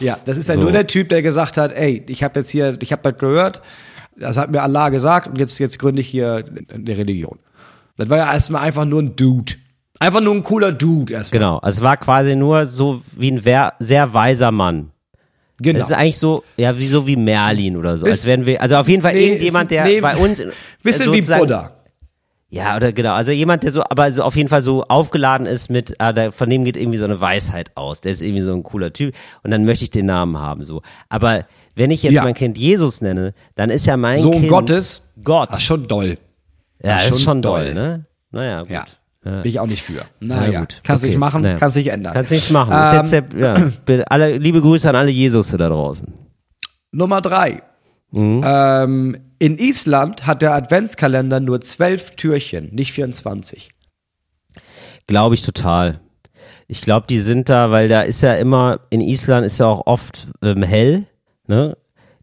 [0.00, 0.62] Ja, das ist ja So.
[0.62, 3.62] nur der Typ, der gesagt hat, ey, ich habe jetzt hier, ich habe das gehört,
[4.18, 7.38] das hat mir Allah gesagt und jetzt, jetzt gründe ich hier eine Religion.
[7.96, 9.52] Das war ja erstmal einfach nur ein Dude.
[10.00, 11.38] Einfach nur ein cooler Dude erstmal.
[11.38, 13.40] Genau, es war quasi nur so wie ein
[13.78, 14.90] sehr weiser Mann.
[15.60, 15.78] Genau.
[15.78, 18.04] Das ist eigentlich so, ja, wie so wie Merlin oder so.
[18.04, 20.42] Bis- Als wären wir, also auf jeden Fall Nee, irgendjemand, der nee, bei uns.
[20.82, 21.70] Bisschen wie Buddha.
[22.54, 23.14] Ja, oder genau.
[23.14, 26.50] Also jemand, der so, aber so auf jeden Fall so aufgeladen ist mit, ah, von
[26.50, 28.02] dem geht irgendwie so eine Weisheit aus.
[28.02, 29.14] Der ist irgendwie so ein cooler Typ.
[29.42, 30.82] Und dann möchte ich den Namen haben, so.
[31.08, 31.46] Aber
[31.76, 32.24] wenn ich jetzt Ja.
[32.24, 34.48] mein Kind Jesus nenne, dann ist ja mein Sohn Kind.
[34.48, 35.10] Gottes.
[35.24, 35.48] Gott.
[35.50, 36.18] Das ist schon doll.
[36.84, 37.64] ja, das schon ist schon doll.
[37.64, 38.06] doll, ne?
[38.32, 38.70] Naja, gut.
[38.70, 38.84] Ja.
[39.24, 40.02] Bin ich auch nicht für.
[40.20, 40.80] Na Naja, gut.
[40.84, 41.10] kannst okay.
[41.12, 41.56] nicht machen, Naja.
[41.56, 42.12] kannst nicht ändern.
[42.12, 42.72] Kannst nichts machen.
[42.74, 46.12] Ähm, ist jetzt der, ja, alle, liebe Grüße an alle Jesusse da draußen.
[46.90, 47.62] Nummer drei.
[48.10, 48.42] Mhm.
[48.44, 53.72] Ähm, in Island hat der Adventskalender nur zwölf Türchen, nicht 24.
[55.08, 55.98] Glaube ich total.
[56.68, 59.84] Ich glaube, die sind da, weil da ist ja immer, in Island ist ja auch
[59.86, 61.06] oft ähm, hell,
[61.48, 61.76] ne?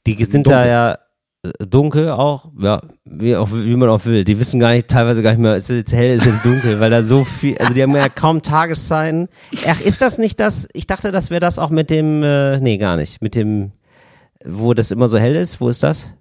[0.07, 0.69] Die sind da Dunkel.
[0.69, 0.97] ja
[1.43, 4.23] äh, dunkel auch, ja, wie, auch, wie man auch will.
[4.23, 6.79] Die wissen gar nicht, teilweise gar nicht mehr, ist es jetzt hell, ist es dunkel,
[6.79, 9.27] weil da so viel, also die haben ja kaum Tageszeiten.
[9.67, 12.77] Ach, ist das nicht das, ich dachte, das wäre das auch mit dem, äh, nee,
[12.77, 13.73] gar nicht, mit dem,
[14.45, 16.13] wo das immer so hell ist, wo ist das?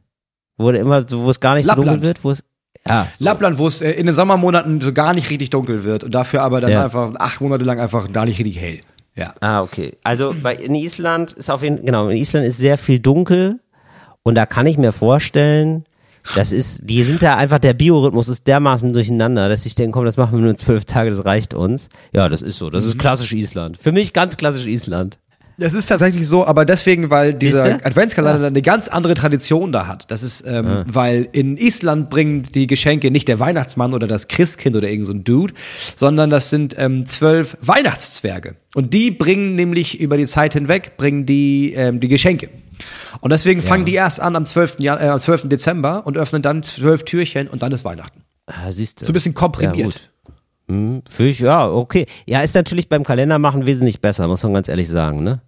[0.59, 2.45] Wo immer, wo es gar nicht so dunkel wird, wo es,
[2.87, 3.07] ja.
[3.19, 3.25] so.
[3.25, 6.43] Lappland, wo es äh, in den Sommermonaten so gar nicht richtig dunkel wird und dafür
[6.43, 6.85] aber dann Ja.
[6.85, 8.81] einfach acht Monate lang einfach gar nicht richtig hell.
[9.17, 9.35] Ja.
[9.41, 9.97] Ah, okay.
[10.05, 13.59] Also bei, in Island ist auf jeden genau, in Island ist sehr viel dunkel
[14.23, 15.85] und da kann ich mir vorstellen,
[16.35, 20.05] das ist, die sind da einfach, der Biorhythmus ist dermaßen durcheinander, dass ich denke, komm,
[20.05, 21.89] das machen wir nur zwölf Tage, das reicht uns.
[22.13, 22.69] Ja, das ist so.
[22.69, 22.91] Das Mhm.
[22.91, 23.79] ist klassisch Island.
[23.81, 25.19] Für mich ganz klassisch Island.
[25.59, 27.85] Das ist tatsächlich so, aber deswegen, weil dieser?
[27.85, 30.09] Adventskalender eine ganz andere Tradition da hat.
[30.11, 34.77] Das ist, ähm, weil in Island bringen die Geschenke nicht der Weihnachtsmann oder das Christkind
[34.77, 35.55] oder irgend so ein Dude,
[35.97, 38.55] sondern das sind ähm, zwölf Weihnachtszwerge.
[38.75, 42.51] Und die bringen nämlich über die Zeit hinweg, bringen die, ähm, die Geschenke.
[43.21, 44.77] Und deswegen fangen die erst an am 12.
[44.79, 45.49] Jan äh, am 12.
[45.49, 48.23] Dezember und öffnen dann zwölf Türchen und dann ist Weihnachten.
[48.47, 49.07] Ah, siehst du.
[49.07, 50.11] So ein bisschen komprimiert.
[50.69, 52.07] Hm, ich, ja, okay.
[52.27, 55.41] Ja, ist natürlich beim Kalender machen wesentlich besser, muss man ganz ehrlich sagen, ne?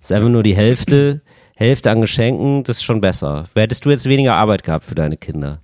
[0.00, 1.22] Ist einfach nur die Hälfte,
[1.56, 3.44] Hälfte an Geschenken, das ist schon besser.
[3.54, 5.60] Hättest du jetzt weniger Arbeit gehabt für deine Kinder?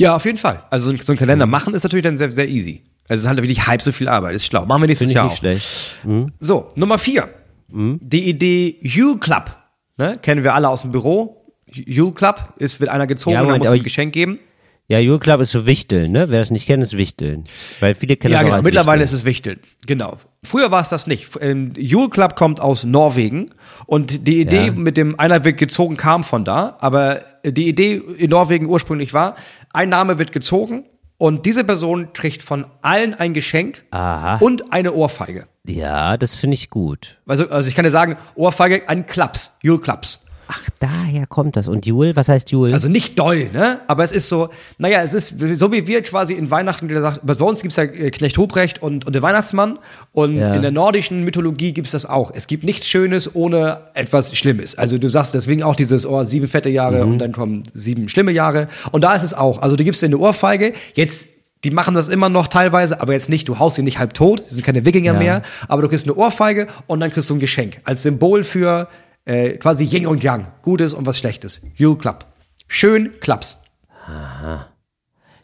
[0.00, 0.64] Ja, auf jeden Fall.
[0.70, 2.82] Also so ein Kalender machen ist natürlich dann sehr, sehr easy.
[3.08, 4.34] Also es ist halt wirklich halb so viel Arbeit.
[4.34, 4.64] Ist schlau.
[4.64, 5.38] Machen wir nächstes Finde ich Jahr nicht auch.
[5.38, 5.96] schlecht.
[6.40, 7.28] So, Nummer vier.
[7.68, 9.56] Die Idee Yule Club.
[9.98, 10.18] Ne?
[10.22, 11.52] Kennen wir alle aus dem Büro.
[11.66, 14.38] Yule Club ist, wird einer gezogen Ja, und muss ein Geschenk geben.
[14.86, 16.28] Ja, Jule Club ist so Wichteln, ne?
[16.28, 17.44] Wer das nicht kennt, ist Wichteln.
[17.80, 18.56] Weil viele kennen Ja, das genau.
[18.56, 19.14] als Mittlerweile Wichteln.
[19.14, 19.60] ist es Wichteln.
[19.86, 20.18] Genau.
[20.44, 21.30] Früher war es das nicht.
[21.40, 23.50] Ähm, Jule Club kommt aus Norwegen
[23.86, 24.72] und die Idee Ja.
[24.72, 26.76] mit dem einer wird gezogen kam von da.
[26.80, 29.36] Aber die Idee in Norwegen ursprünglich war,
[29.72, 30.84] ein Name wird gezogen
[31.16, 34.36] und diese Person kriegt von allen ein Geschenk Aha.
[34.36, 35.46] und eine Ohrfeige.
[35.66, 37.16] Ja, das finde ich gut.
[37.26, 40.20] Also, also ich kann dir sagen, Ohrfeige, ein Klaps, Jule Klaps.
[40.46, 41.68] Ach, daher kommt das.
[41.68, 42.72] Und Jule, was heißt Jule?
[42.72, 43.80] Also nicht doll, ne?
[43.86, 47.32] Aber es ist so, naja, es ist so wie wir quasi in Weihnachten gesagt, bei
[47.34, 49.78] uns gibt's ja äh, Knecht Ruprecht und, und den Weihnachtsmann.
[50.12, 50.54] Und Ja.
[50.54, 52.30] in der nordischen Mythologie gibt's das auch.
[52.34, 54.76] Es gibt nichts Schönes ohne etwas Schlimmes.
[54.76, 58.32] Also du sagst deswegen auch dieses, oh, sieben fette Jahre und dann kommen sieben schlimme
[58.32, 58.68] Jahre.
[58.92, 59.62] Und da ist es auch.
[59.62, 61.28] Also du gibst dir eine Ohrfeige, jetzt
[61.64, 64.42] die machen das immer noch teilweise, aber jetzt nicht, du haust sie nicht halb tot,
[64.48, 65.18] sie sind keine Wikinger Ja.
[65.18, 67.80] mehr, aber du kriegst eine Ohrfeige und dann kriegst du ein Geschenk.
[67.84, 68.86] Als Symbol für
[69.24, 71.60] äh, quasi Yin und Yang, Gutes und was Schlechtes.
[71.76, 72.26] Yule Club.
[72.68, 73.62] Schön Klaps.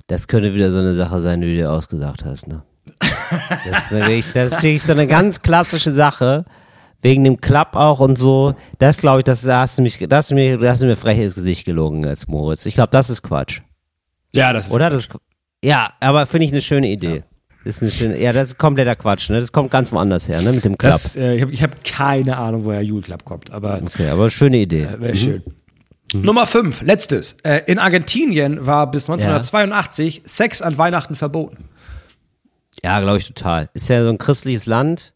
[0.07, 2.63] Das könnte wieder so eine Sache sein, die du dir ausgesagt hast, ne?
[3.65, 6.45] Das ist, wirklich, das ist wirklich so eine ganz klassische Sache.
[7.03, 8.55] Wegen dem Club auch und so.
[8.79, 10.87] Das glaube ich, das da hast du mich, das hast du mir, das hast du
[10.87, 12.67] mir frech ins Gesicht gelogen als Moritz.
[12.67, 13.63] Ich glaube, das ist Quatsch.
[14.33, 14.73] Ja, das ist.
[14.73, 14.91] Oder?
[14.91, 15.09] Das,
[15.65, 17.19] ja, aber finde ich eine schöne Idee.
[17.21, 17.30] Das
[17.65, 19.41] ist eine schöne, ja, das ist kompletter Quatsch, ne?
[19.41, 20.53] Das kommt ganz woanders her, ne?
[20.53, 20.93] Mit dem Club.
[20.93, 24.31] Das, äh, ich habe ich hab keine Ahnung, woher Jule Club kommt, aber okay, aber
[24.31, 24.89] schöne Idee.
[24.99, 25.43] wäre schön.
[26.13, 27.37] Nummer 5, letztes.
[27.45, 31.69] Äh, in Argentinien war bis 1982 Sex an Weihnachten verboten.
[32.83, 33.69] Ja, glaube ich total.
[33.75, 35.13] Ist ja so ein christliches Land.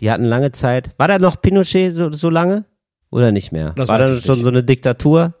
[0.00, 0.90] Die hatten lange Zeit.
[0.98, 2.64] War da noch Pinochet so, so lange?
[3.10, 3.72] Oder nicht mehr?
[3.76, 4.44] Das war da ich schon nicht.
[4.44, 5.34] so eine Diktatur?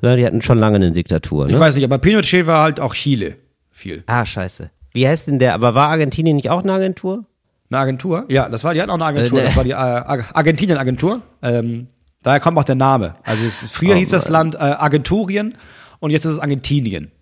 [0.00, 1.60] Ja, die hatten schon lange eine Diktatur, Ich ne?
[1.60, 3.36] weiß nicht, aber Pinochet war halt auch Chile.
[3.70, 4.02] Viel.
[4.06, 4.70] Ah, scheiße.
[4.92, 5.54] Wie heißt denn der?
[5.54, 7.24] Aber war Argentinien nicht auch eine Agentur?
[7.70, 8.24] Eine Agentur?
[8.28, 9.38] Ja, das war, die hatten auch eine Agentur.
[9.38, 9.46] Äh, ne.
[9.48, 11.22] Das war die äh, Ar- Argentinien-Agentur.
[11.42, 11.86] Ähm,
[12.22, 13.14] daher kommt auch der Name.
[13.24, 14.28] Also es, früher Oh, hieß das.
[14.28, 15.56] Land äh, Agenturien
[16.00, 17.12] und jetzt ist es Argentinien.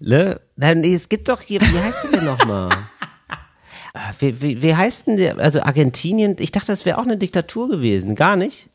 [0.00, 0.40] Ne?
[0.56, 2.70] Nein, nee, es gibt doch hier, wie heißt der denn nochmal?
[3.94, 5.38] Ah, wie, wie, wie heißt denn der?
[5.38, 8.14] Also Argentinien, ich dachte, das wäre auch eine Diktatur gewesen.
[8.14, 8.68] Gar nicht?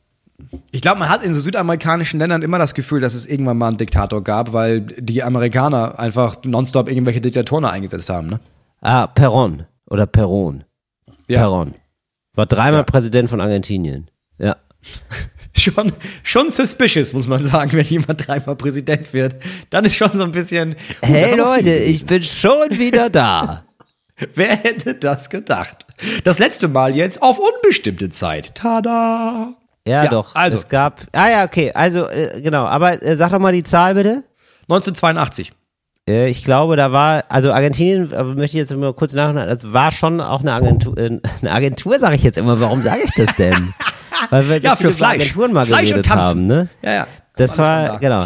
[0.72, 3.70] Ich glaube, man hat in so südamerikanischen Ländern immer das Gefühl, dass es irgendwann mal
[3.70, 8.28] einen Diktator gab, weil die Amerikaner einfach nonstop irgendwelche Diktatoren eingesetzt haben.
[8.28, 8.40] Ne?
[8.82, 9.66] Ah, Perón.
[9.90, 10.62] Oder Perón.
[11.28, 11.42] Ja.
[11.48, 11.74] Perón.
[12.34, 12.84] War dreimal Ja.
[12.84, 14.10] Präsident von Argentinien.
[14.40, 14.56] Ja.
[15.56, 15.92] Schon,
[16.24, 19.36] schon suspicious, muss man sagen, wenn jemand dreimal Präsident wird.
[19.70, 20.72] Dann ist schon so ein bisschen.
[20.72, 20.76] uh,
[21.06, 23.64] Hey Leute, ich bin schon wieder da.
[24.34, 25.86] Wer hätte das gedacht?
[26.24, 28.56] Das letzte Mal jetzt auf unbestimmte Zeit.
[28.56, 29.54] Tada!
[29.88, 30.34] Ja, Ja, doch.
[30.36, 30.58] also.
[30.58, 31.02] Es gab.
[31.12, 31.72] Ah ja, okay.
[31.74, 32.66] Also, äh, genau.
[32.66, 34.24] Aber äh, sag doch mal die Zahl bitte.
[34.70, 35.52] 1982.
[36.10, 39.72] Äh, ich glaube, da war, also Argentinien, aber möchte ich jetzt mal kurz nachdenken, das
[39.72, 42.60] war schon auch eine Agentur, äh, eine Agentur sage ich jetzt immer.
[42.60, 43.74] Warum sage ich das denn?
[44.30, 45.22] Weil wir so Ja, viele für Fleisch.
[45.22, 46.70] Agenturen mal Fleisch geredet haben, ne?
[46.82, 47.08] Ja, ja.
[47.36, 48.26] Das war, genau.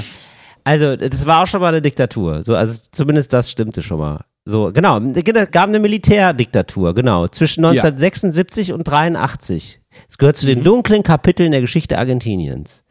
[0.64, 2.44] Also, das war auch schon mal eine Diktatur.
[2.44, 4.22] So, also zumindest das stimmte schon mal.
[4.46, 5.00] So, genau.
[5.00, 7.28] Es gab eine Militärdiktatur, genau.
[7.30, 9.82] Zwischen 1976 und 83.
[10.10, 10.50] Es gehört zu Mhm.
[10.50, 12.84] den dunklen Kapiteln der Geschichte Argentiniens.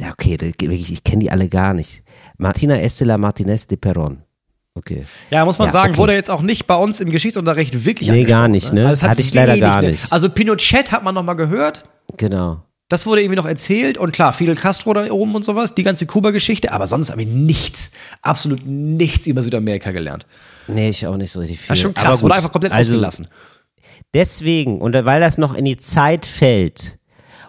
[0.00, 2.02] Ja, okay, ich kenne die alle gar nicht.
[2.36, 4.18] Martina Estela Martinez de Perón.
[4.76, 5.04] Okay.
[5.30, 5.98] Ja, muss man Ja, sagen, okay.
[6.00, 8.82] wurde jetzt auch nicht bei uns im Geschichtsunterricht wirklich Nee, gar nicht, ne?
[8.88, 9.92] Also es hat Hatte ich leider gar ne?
[9.92, 10.12] nicht.
[10.12, 11.84] Also Pinochet hat man noch mal gehört.
[12.16, 12.62] Genau.
[12.88, 16.06] Das wurde irgendwie noch erzählt und klar, Fidel Castro da oben und sowas, die ganze
[16.06, 20.26] Kuba-Geschichte, aber sonst habe ich nichts, absolut nichts über Südamerika gelernt.
[20.66, 21.68] Nee, ich auch nicht so richtig viel.
[21.68, 23.28] Das ist schon krass, wurde einfach komplett also, ausgelassen.
[24.14, 26.98] Deswegen, und weil das noch in die Zeit fällt,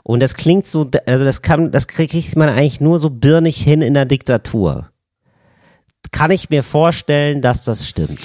[0.03, 3.81] und das klingt so, also das kann, das kriegt man eigentlich nur so birnig hin
[3.81, 4.91] in der Diktatur.
[6.11, 8.19] Kann ich mir vorstellen, dass das stimmt.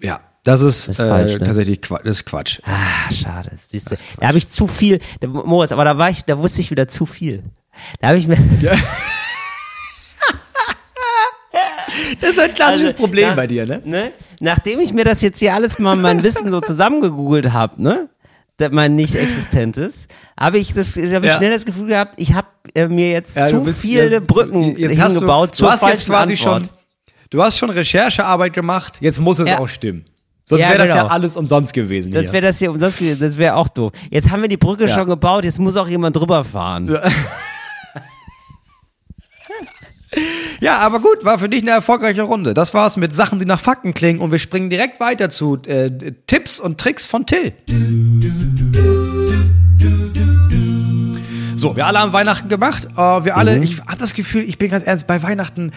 [0.00, 1.38] Ja, das ist, ist äh, falsch, ne?
[1.38, 2.60] tatsächlich Quatsch, das ist Quatsch.
[2.64, 3.50] Ah, schade.
[3.68, 6.70] Siehst du, da habe ich zu viel, Moritz, aber da war ich, da wusste ich
[6.70, 7.44] wieder zu viel.
[8.00, 8.36] Da habe ich mir,
[12.20, 13.80] Das ist ein klassisches Also, Problem na- bei dir, ne?
[13.84, 14.12] ne?
[14.40, 18.08] Nachdem ich mir das jetzt hier alles mal mein Wissen so zusammengegoogelt habe, ne?
[18.70, 20.06] Mein nicht existentes,
[20.38, 21.32] habe ich das, habe ich Ja.
[21.36, 24.76] schnell das Gefühl gehabt, ich habe äh, mir jetzt Ja, zu bist- viele jetzt- Brücken
[24.78, 26.66] jetzt hast hingebaut du, zur du hast jetzt quasi Antwort.
[26.66, 26.70] schon,
[27.30, 29.58] du hast schon Recherchearbeit gemacht, jetzt muss es Ja.
[29.58, 30.04] auch stimmen.
[30.44, 31.06] Sonst Ja, wäre das ja genau.
[31.08, 32.12] alles umsonst gewesen.
[32.12, 32.32] Das hier.
[32.34, 33.90] wäre das hier umsonst gewesen, das wäre auch doof.
[34.10, 34.94] Jetzt haben wir die Brücke Ja.
[34.94, 36.86] schon gebaut, jetzt muss auch jemand drüber fahren.
[40.60, 42.54] Ja, aber gut, war für dich eine erfolgreiche Runde.
[42.54, 45.90] Das war's mit Sachen, die nach Fakten klingen und wir springen direkt weiter zu äh,
[46.28, 47.52] Tipps und Tricks von Till.
[51.56, 52.88] So, wir alle haben Weihnachten gemacht.
[52.92, 55.72] Äh, wir alle, ich habe das Gefühl, ich bin ganz ernst, bei Weihnachten,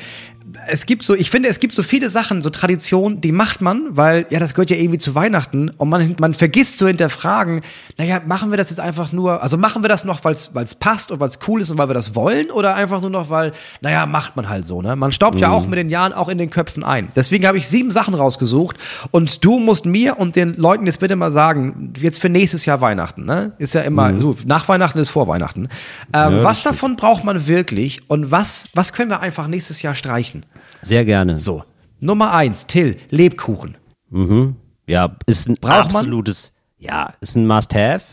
[0.68, 3.88] es gibt so, ich finde, es gibt so viele Sachen, so Traditionen, die macht man,
[3.90, 7.62] weil, ja, das gehört ja irgendwie zu Weihnachten und man, man vergisst zu hinterfragen,
[7.98, 11.12] naja, machen wir das jetzt einfach nur, also machen wir das noch, weil es passt
[11.12, 13.54] und weil es cool ist und weil wir das wollen oder einfach nur noch, weil,
[13.82, 14.96] naja, macht man halt so, ne?
[14.96, 15.42] Man staubt mhm.
[15.42, 17.10] ja auch mit den Jahren auch in den Köpfen ein.
[17.16, 18.78] Deswegen habe ich sieben Sachen rausgesucht
[19.12, 22.82] und du musst mir und den Leuten jetzt bitte mal sagen, jetzt für nächstes Jahr
[22.82, 23.54] Weihnachten, ne?
[23.58, 24.22] Ist ja immer, mhm.
[24.22, 25.70] so, nach Weihnachten ist vor Weihnachten.
[26.14, 29.96] Ähm, ja, was davon braucht man wirklich und was, was können wir einfach nächstes Jahr
[29.96, 30.46] streichen?
[30.86, 31.40] Sehr gerne.
[31.40, 31.64] So.
[32.00, 33.78] Nummer eins, Till, Lebkuchen.
[34.10, 34.56] Mhm.
[34.88, 36.88] Ja, ist ein Braucht absolutes, man?
[36.88, 38.04] ja, ist ein Must-Have.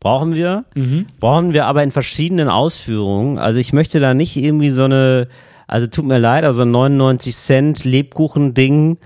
[0.00, 0.64] Brauchen wir.
[0.74, 1.06] Mhm.
[1.20, 3.38] Brauchen wir aber in verschiedenen Ausführungen.
[3.38, 5.28] Also ich möchte da nicht irgendwie so eine,
[5.66, 8.98] also tut mir leid, also 99 Cent Lebkuchen-Ding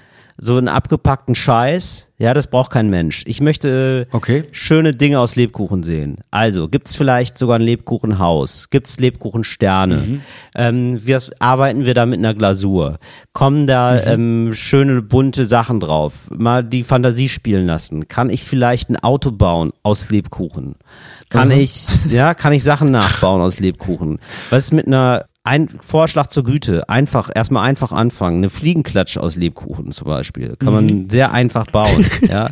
[0.45, 3.23] so einen abgepackten Scheiß, ja, das braucht kein Mensch.
[3.27, 4.43] Ich möchte okay.
[4.51, 6.17] schöne Dinge aus Lebkuchen sehen.
[6.33, 8.69] Also, gibt's vielleicht sogar ein Lebkuchenhaus?
[8.71, 9.97] Gibt's Lebkuchensterne?
[9.99, 10.21] Mhm.
[10.57, 12.99] Ähm, wir, arbeiten wir da mit einer Glasur?
[13.33, 14.49] Kommen da mhm.
[14.49, 16.29] ähm, schöne, bunte Sachen drauf?
[16.37, 18.09] Mal die Fantasie spielen lassen?
[18.09, 20.75] Kann ich vielleicht ein Auto bauen aus Lebkuchen?
[21.31, 21.55] Kann mhm.
[21.55, 24.19] ich, ja, kann ich Sachen nachbauen aus Lebkuchen?
[24.51, 26.89] Was ist mit einer ein Vorschlag zur Güte.
[26.89, 28.39] Einfach, erstmal einfach anfangen.
[28.39, 30.57] Eine Fliegenklatsche aus Lebkuchen zum Beispiel.
[30.57, 31.11] Kann man mhm.
[31.11, 32.51] sehr einfach bauen, ja.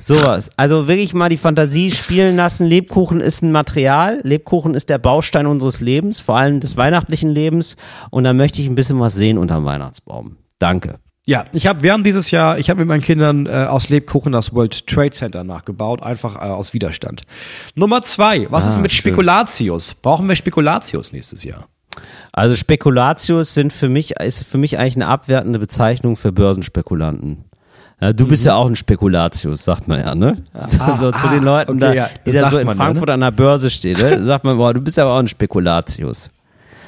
[0.00, 0.50] Sowas.
[0.56, 2.66] Also wirklich mal die Fantasie spielen lassen.
[2.66, 4.20] Lebkuchen ist ein Material.
[4.22, 7.76] Lebkuchen ist der Baustein unseres Lebens, vor allem des weihnachtlichen Lebens.
[8.10, 10.36] Und da möchte ich ein bisschen was sehen unterm Weihnachtsbaum.
[10.58, 11.00] Danke.
[11.26, 14.54] Ja, ich habe während dieses Jahr, ich habe mit meinen Kindern äh, aus Lebkuchen das
[14.54, 17.22] World Trade Center nachgebaut, einfach äh, aus Widerstand.
[17.74, 19.12] Nummer zwei, was ah, ist mit schön.
[19.12, 19.94] Spekulatius?
[19.94, 21.66] Brauchen wir Spekulatius nächstes Jahr?
[22.32, 27.44] Also Spekulatius sind für mich, ist für mich eigentlich eine abwertende Bezeichnung für Börsenspekulanten.
[28.00, 28.48] Ja, du bist mhm.
[28.48, 30.44] ja auch ein Spekulatius, sagt man ja, ne?
[30.54, 33.16] Ah, so, ah, zu den Leuten, okay, da, ja, die da so in Frankfurt ja,
[33.16, 33.26] ne?
[33.26, 34.22] an der Börse stehen, ne?
[34.22, 36.30] sagt man, boah, du bist ja auch ein Spekulatius.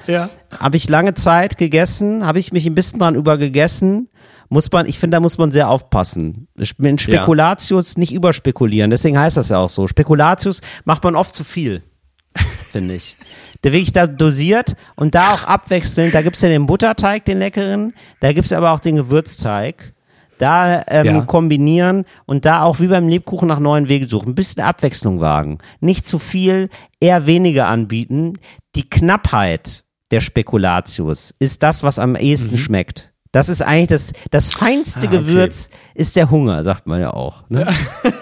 [0.06, 0.30] Ja.
[0.58, 4.08] Habe ich lange Zeit gegessen, habe ich mich ein bisschen dran übergegessen.
[4.48, 6.48] Muss man, ich finde, da muss man sehr aufpassen.
[6.78, 9.86] Mit Spekulatius nicht überspekulieren, deswegen heißt das ja auch so.
[9.86, 11.82] Spekulatius macht man oft zu viel,
[12.72, 13.16] finde ich
[13.64, 16.14] der wirklich da dosiert und da auch abwechselnd.
[16.14, 19.94] Da gibt's ja den Butterteig, den leckeren, da gibt's aber auch den Gewürzteig.
[20.38, 21.20] Da ähm, ja.
[21.20, 24.30] kombinieren und da auch wie beim Lebkuchen nach neuen Wegen suchen.
[24.30, 25.58] Ein bisschen Abwechslung wagen.
[25.80, 28.38] Nicht zu viel, eher weniger anbieten.
[28.74, 32.58] Die Knappheit der Spekulatius ist das, was am ehesten mhm.
[32.58, 33.12] schmeckt.
[33.32, 35.18] Das ist eigentlich das, das feinste ah, okay.
[35.18, 37.48] Gewürz ist der Hunger, sagt man ja auch.
[37.50, 37.66] Ne?
[37.66, 38.10] Ja.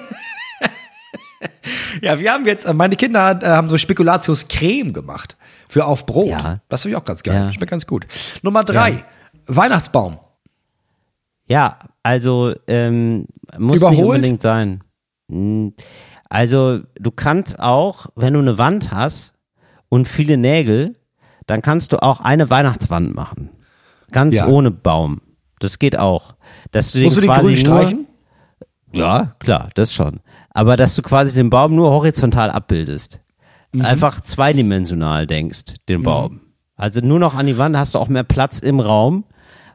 [2.02, 5.36] ja, wir haben jetzt, äh, meine Kinder äh, haben so Spekulatius-Creme gemacht.
[5.68, 6.28] Für auf Brot.
[6.28, 6.60] Ja.
[6.68, 7.34] Das finde ich auch ganz geil.
[7.34, 7.52] Ja.
[7.52, 8.06] Schmeckt ganz gut.
[8.42, 9.04] Nummer drei, ja.
[9.46, 10.18] Weihnachtsbaum.
[11.46, 13.26] Ja, also ähm,
[13.58, 13.98] muss Überholt?
[13.98, 14.82] nicht unbedingt sein.
[15.30, 15.74] Hm,
[16.28, 19.34] also du kannst auch, wenn du eine Wand hast
[19.88, 20.96] und viele Nägel,
[21.46, 23.50] dann kannst du auch eine Weihnachtswand machen.
[24.10, 24.46] Ganz ja.
[24.46, 25.20] ohne Baum.
[25.58, 26.34] Das geht auch.
[26.70, 28.06] Dass du Musst den du den grün streichen?
[28.92, 30.20] Ja, klar, das schon
[30.50, 33.20] aber dass du quasi den Baum nur horizontal abbildest.
[33.72, 33.84] Mhm.
[33.84, 36.32] Einfach zweidimensional denkst, den Baum.
[36.32, 36.40] Mhm.
[36.76, 39.24] Also nur noch an die Wand hast du auch mehr Platz im Raum,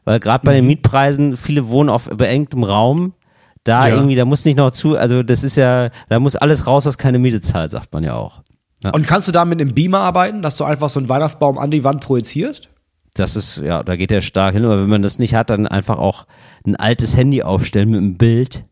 [0.04, 0.56] weil gerade bei mhm.
[0.56, 3.14] den Mietpreisen, viele wohnen auf beengtem Raum.
[3.62, 3.94] Da ja.
[3.94, 6.98] irgendwie, da muss nicht noch zu, also das ist ja, da muss alles raus, was
[6.98, 8.42] keine Miete zahlt, sagt man ja auch.
[8.82, 8.90] Ja.
[8.90, 11.70] Und kannst du da mit einem Beamer arbeiten, dass du einfach so einen Weihnachtsbaum an
[11.70, 12.68] die Wand projizierst?
[13.14, 15.66] Das ist, ja, da geht der stark hin, aber wenn man das nicht hat, dann
[15.66, 16.26] einfach auch
[16.66, 18.64] ein altes Handy aufstellen mit einem Bild.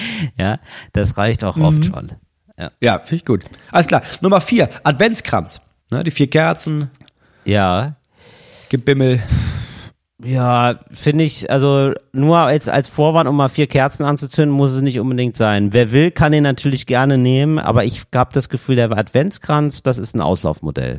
[0.38, 0.58] ja,
[0.92, 1.64] das reicht auch mhm.
[1.64, 2.12] oft schon.
[2.58, 3.44] Ja, ja finde ich gut.
[3.70, 4.02] Alles klar.
[4.20, 5.60] Nummer vier, Adventskranz.
[5.90, 6.90] Ne, die vier Kerzen.
[7.44, 7.96] Ja.
[8.68, 9.22] Gebimmel.
[10.22, 14.82] Ja, finde ich, also nur jetzt als Vorwand, um mal vier Kerzen anzuzünden, muss es
[14.82, 15.72] nicht unbedingt sein.
[15.72, 19.96] Wer will, kann den natürlich gerne nehmen, aber ich habe das Gefühl, der Adventskranz, das
[19.96, 20.98] ist ein Auslaufmodell.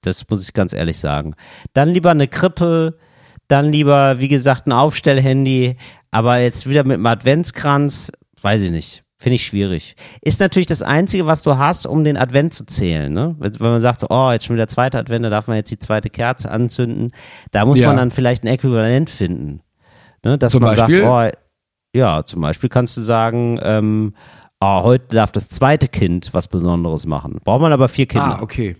[0.00, 1.34] Das muss ich ganz ehrlich sagen.
[1.72, 2.98] Dann lieber eine Krippe,
[3.46, 5.76] dann lieber, wie gesagt, ein Aufstellhandy,
[6.10, 8.10] aber jetzt wieder mit einem Adventskranz,
[8.42, 9.04] weiß ich nicht.
[9.20, 9.96] Finde ich schwierig.
[10.22, 13.12] Ist natürlich das Einzige, was du hast, um den Advent zu zählen.
[13.12, 13.34] Ne?
[13.38, 16.08] Wenn man sagt, oh, jetzt schon wieder zweiter Advent, da darf man jetzt die zweite
[16.08, 17.10] Kerze anzünden.
[17.50, 17.88] Da muss ja.
[17.88, 19.60] man dann vielleicht ein Äquivalent finden.
[20.24, 20.38] Ne?
[20.38, 21.02] Dass zum man Beispiel?
[21.02, 24.14] sagt, oh, ja, zum Beispiel kannst du sagen, ähm,
[24.60, 27.40] oh, heute darf das zweite Kind was Besonderes machen.
[27.42, 28.38] Braucht man aber vier Kinder.
[28.38, 28.76] Ah, okay.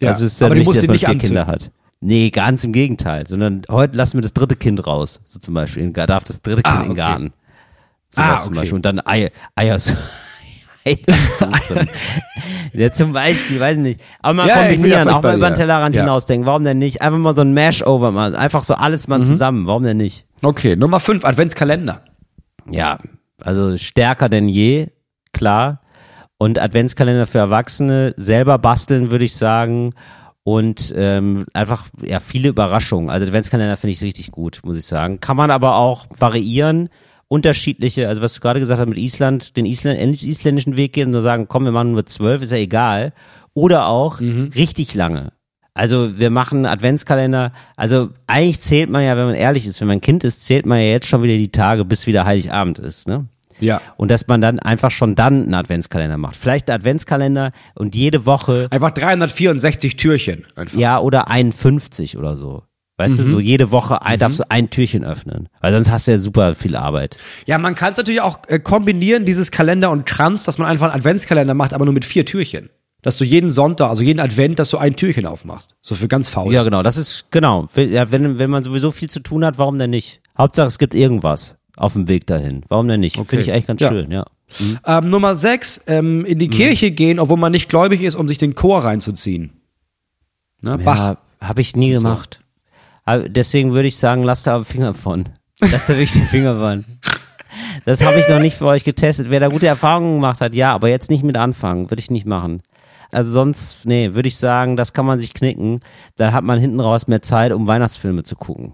[0.00, 0.10] Ja.
[0.10, 1.28] Also ist ja aber wichtig, dass man vier anzünden.
[1.38, 1.72] Kinder hat.
[2.00, 5.20] Nee, ganz im Gegenteil, sondern heute lassen wir das dritte Kind raus.
[5.24, 6.82] So zum Beispiel, darf das dritte Kind ah, okay.
[6.82, 7.32] in den Garten.
[8.14, 8.42] Sowas ah, okay.
[8.44, 8.76] zum Beispiel.
[8.76, 9.78] Und dann Eier, Eier,
[12.72, 14.00] ja, zum Beispiel, weiß ich nicht.
[14.20, 16.02] Aber mal ja, kombinieren, auch mal über den Tellerrand ja.
[16.02, 16.44] hinausdenken.
[16.46, 17.02] Warum denn nicht?
[17.02, 18.34] Einfach mal so ein Mash-Over mal.
[18.34, 19.24] Einfach so alles mal mhm.
[19.24, 19.66] zusammen.
[19.66, 20.26] Warum denn nicht?
[20.42, 22.02] Okay, Nummer 5, Adventskalender.
[22.68, 22.98] Ja,
[23.40, 24.88] also stärker denn je,
[25.32, 25.82] klar.
[26.36, 29.92] Und Adventskalender für Erwachsene selber basteln, würde ich sagen.
[30.44, 33.10] und ähm, einfach ja viele Überraschungen.
[33.10, 35.20] Also Adventskalender finde ich richtig gut, muss ich sagen.
[35.20, 36.88] Kann man aber auch variieren,
[37.32, 41.12] unterschiedliche, also was du gerade gesagt hast mit Island, den Island, isländischen Weg gehen und
[41.12, 43.14] nur sagen, komm, wir machen nur zwölf, ist ja egal.
[43.54, 45.32] Oder auch richtig lange.
[45.72, 49.96] Also wir machen Adventskalender, also eigentlich zählt man ja, wenn man ehrlich ist, wenn man
[49.96, 53.08] ein Kind ist, zählt man ja jetzt schon wieder die Tage, bis wieder Heiligabend ist,
[53.08, 53.26] ne?
[53.60, 53.80] Ja.
[53.96, 56.36] Und dass man dann einfach schon dann einen Adventskalender macht.
[56.36, 60.44] Vielleicht einen Adventskalender und jede Woche, Einfach 364 Türchen.
[60.54, 60.78] Einfach.
[60.78, 62.64] ja, oder 51 oder so.
[63.02, 65.48] Weißt du, so jede Woche ein, darfst du ein Türchen öffnen.
[65.60, 67.16] Weil sonst hast du ja super viel Arbeit.
[67.46, 70.86] Ja, man kann es natürlich auch äh, kombinieren, dieses Kalender und Kranz, dass man einfach
[70.90, 72.70] einen Adventskalender macht, aber nur mit vier Türchen.
[73.02, 75.74] Dass du jeden Sonntag, also jeden Advent, dass du ein Türchen aufmachst.
[75.82, 76.52] So für ganz faul.
[76.52, 77.68] Ja, genau, das ist, genau.
[77.74, 80.20] Ja, wenn, wenn man sowieso viel zu tun hat, warum denn nicht?
[80.38, 82.62] Hauptsache, es gibt irgendwas auf dem Weg dahin.
[82.68, 83.16] Warum denn nicht?
[83.16, 83.88] Finde ich eigentlich ganz Ja.
[83.88, 84.24] schön, ja.
[84.86, 88.38] Ähm, Nummer sechs, ähm, in die Kirche gehen, obwohl man nicht gläubig ist, um sich
[88.38, 89.50] den Chor reinzuziehen.
[90.60, 90.78] Ne?
[90.78, 90.96] Bach.
[90.96, 92.41] Ja, habe ich nie gemacht.
[93.04, 95.24] Aber deswegen würde ich sagen, lasst da Finger von.
[95.60, 96.84] Lasst da wirklich den Finger von.
[97.84, 99.28] Das habe ich noch nicht für euch getestet.
[99.30, 102.26] Wer da gute Erfahrungen gemacht hat, ja, aber jetzt nicht mit anfangen, würde ich nicht
[102.26, 102.62] machen.
[103.10, 105.80] Also sonst, nee, würde ich sagen, das kann man sich knicken.
[106.16, 108.72] Dann hat man hinten raus mehr Zeit, um Weihnachtsfilme zu gucken.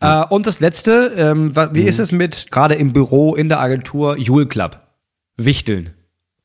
[0.00, 1.74] Äh, und das letzte, ähm, wa- Mhm.
[1.74, 4.80] wie ist es mit, gerade im Büro, in der Agentur, Jule Club?
[5.36, 5.90] Wichteln.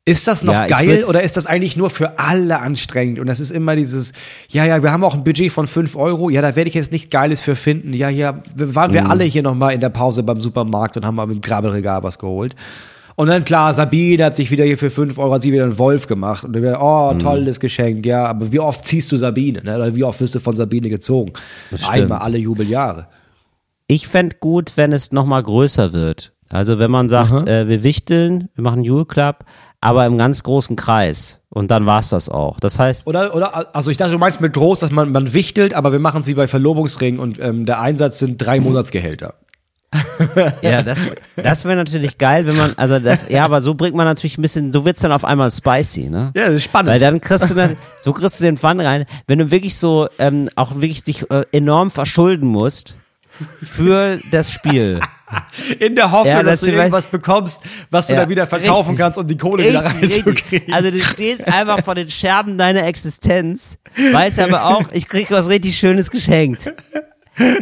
[0.07, 3.17] Ist das noch Ja, geil oder ist das eigentlich nur für alle anstrengend?
[3.17, 4.13] Und das ist immer dieses,
[4.49, 6.91] ja, ja, wir haben auch ein Budget von 5 Euro, ja, da werde ich jetzt
[6.91, 7.91] nicht Geiles für finden.
[7.91, 8.93] Ja, ja, wir- waren Mhm.
[8.95, 12.03] wir alle hier nochmal in der Pause beim Supermarkt und haben mal mit dem Grabbelregal
[12.03, 12.55] was geholt.
[13.15, 15.79] Und dann klar, Sabine hat sich wieder hier für 5 Euro, hat sie wieder einen
[15.79, 16.43] Wolf gemacht.
[16.43, 17.19] Und dann wieder, oh, Mhm.
[17.19, 19.63] tolles Geschenk, ja, aber wie oft ziehst du Sabine?
[19.63, 19.75] Ne?
[19.75, 21.33] Oder wie oft wirst du von Sabine gezogen?
[21.89, 23.07] Einmal alle Jubeljahre.
[23.87, 26.33] Ich fänd gut, wenn es nochmal größer wird.
[26.49, 29.45] Also wenn man sagt, äh, wir wichteln, wir machen Jule Club,
[29.85, 31.39] aber im ganz großen Kreis.
[31.49, 32.59] Und dann war's das auch.
[32.59, 35.75] Das heißt, Oder, oder, also ich dachte, du meinst mit groß, dass man, man wichtelt,
[35.75, 39.35] aber wir machen sie bei Verlobungsringen und ähm, der Einsatz sind drei Monatsgehälter.
[40.61, 40.99] Ja, das,
[41.37, 44.41] das wäre natürlich geil, wenn man, also das, ja, aber so bringt man natürlich ein
[44.41, 46.31] bisschen, so wird's dann auf einmal spicy, ne?
[46.35, 46.91] Ja, das ist spannend.
[46.91, 50.09] Weil dann kriegst du dann, so kriegst du den Fun rein, wenn du wirklich so,
[50.19, 52.95] ähm, auch wirklich dich äh, enorm verschulden musst
[53.63, 54.99] für das Spiel.
[55.79, 57.59] In der Hoffnung, Ja, dass das du irgendwas bekommst,
[57.89, 58.97] was du Ja, dann wieder verkaufen richtig.
[58.99, 60.49] kannst, um die Kohle wieder Richtig, reinzukriegen.
[60.59, 60.73] richtig.
[60.73, 63.77] Also du stehst einfach vor den Scherben deiner Existenz,
[64.13, 66.73] weißt aber auch, ich krieg was richtig Schönes geschenkt.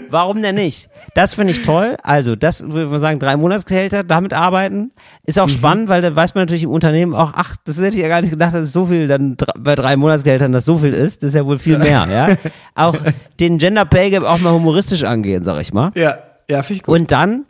[0.10, 0.90] Warum denn nicht?
[1.16, 1.98] Das finde ich toll.
[2.04, 4.92] Also, das würde man sagen, drei Monatsgehälter, damit arbeiten.
[5.26, 5.44] Ist Mhm.
[5.44, 8.08] auch spannend, weil dann weiß man natürlich im Unternehmen auch, ach, das hätte ich ja
[8.08, 11.24] gar nicht gedacht, dass es so viel dann bei drei Monatsgehältern das so viel ist.
[11.24, 12.36] Das ist ja wohl viel mehr, ja.
[12.76, 12.96] Auch
[13.40, 15.92] den Gender Pay Gap auch mal humoristisch angehen, sag ich mal.
[15.96, 16.18] ja,
[16.50, 16.96] ja, finde ich gut.
[16.96, 17.46] Und dann,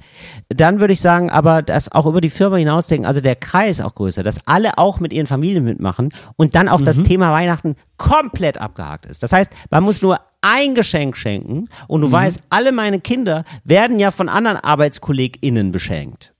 [0.49, 3.95] dann würde ich sagen, aber das auch über die Firma hinausdenken, also der Kreis auch
[3.95, 8.57] größer, dass alle auch mit ihren Familien mitmachen und dann auch das Thema Weihnachten komplett
[8.59, 9.23] abgehakt ist.
[9.23, 13.99] Das heißt, man muss nur ein Geschenk schenken und du weißt, alle meine Kinder werden
[13.99, 16.33] ja von anderen ArbeitskollegInnen beschenkt.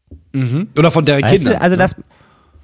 [0.78, 1.54] Oder von deren Weißt Kindern.
[1.54, 1.62] du?
[1.62, 1.78] Also ne?
[1.78, 1.96] das,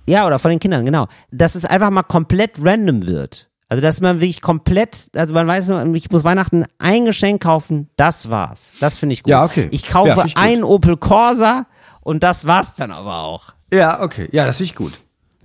[0.07, 1.07] ja, oder von den Kindern, genau.
[1.31, 3.48] Dass es einfach mal komplett random wird.
[3.71, 7.87] Also, dass man wirklich komplett, also man weiß nur, ich muss Weihnachten ein Geschenk kaufen,
[7.97, 8.73] das war's.
[8.79, 9.29] Das finde ich gut.
[9.29, 9.67] Ja, okay.
[9.71, 11.67] Ich kaufe Ja, ich einen Opel Corsa
[12.01, 13.53] und das war's dann aber auch.
[13.71, 14.27] Ja, okay.
[14.31, 14.93] Ja, das finde ich gut.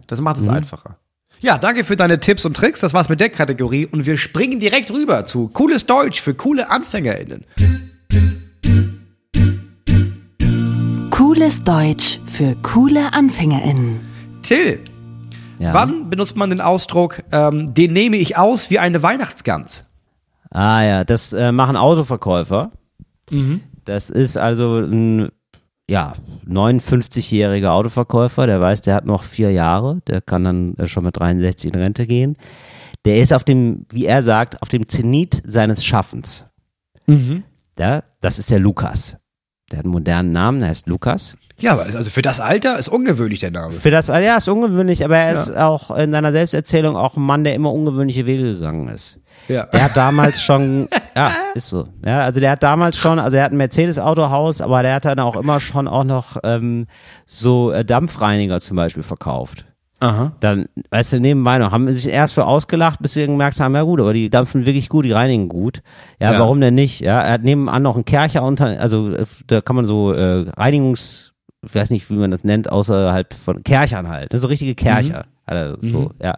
[0.06, 0.44] Das macht Mhm.
[0.44, 0.96] es einfacher.
[1.40, 2.80] Ja, danke für deine Tipps und Tricks.
[2.80, 3.84] Das war's mit der Kategorie.
[3.84, 7.44] Und wir springen direkt rüber zu cooles Deutsch für coole AnfängerInnen.
[11.10, 14.00] Cooles Deutsch für coole AnfängerInnen.
[14.42, 14.80] Till,
[15.58, 15.72] Ja.
[15.74, 19.84] wann benutzt man den Ausdruck, ähm, den nehme ich aus wie eine Weihnachtsgans?
[20.50, 22.70] Ah ja, das äh, machen Autoverkäufer.
[23.30, 23.60] Mhm.
[23.84, 25.30] Das ist also ein
[25.88, 26.14] ja,
[26.48, 31.18] 59-jähriger Autoverkäufer, der weiß, der hat noch vier Jahre, der kann dann äh, schon mit
[31.18, 32.36] 63 in Rente gehen.
[33.04, 36.46] Der ist auf dem, wie er sagt, auf dem Zenit seines Schaffens.
[37.06, 37.44] Mhm.
[37.78, 39.16] Ja, das ist der Lukas.
[39.70, 41.36] Der hat einen modernen Namen, der heißt Lukas.
[41.60, 43.72] Ja, aber also für das Alter ist ungewöhnlich der Name.
[43.72, 47.44] Für das, ja, ist ungewöhnlich, aber er ist auch in seiner Selbsterzählung auch ein Mann,
[47.44, 49.18] der immer ungewöhnliche Wege gegangen ist.
[49.46, 49.66] Ja.
[49.66, 51.84] Der hat damals schon, ja, ist so.
[52.04, 55.20] Ja, also der hat damals schon, also er hat ein Mercedes-Autohaus, aber der hat dann
[55.20, 56.86] auch immer schon auch noch ähm,
[57.26, 59.66] so äh, Dampfreiniger zum Beispiel verkauft.
[60.00, 60.32] Aha.
[60.40, 63.82] Dann, weißt du, nebenbei noch, haben sich erst für ausgelacht, bis sie gemerkt haben, ja
[63.82, 65.82] gut, aber die dampfen wirklich gut, die reinigen gut.
[66.20, 66.40] Ja, Ja.
[66.40, 67.00] warum denn nicht?
[67.00, 70.46] Ja, er hat nebenan noch einen Kercher unter, also äh, da kann man so äh,
[70.56, 71.32] Reinigungs,
[71.66, 74.30] ich weiß nicht, wie man das nennt, außerhalb von Kerchern halt.
[74.34, 75.24] So richtige Kercher.
[75.46, 76.36] Also, so, ja.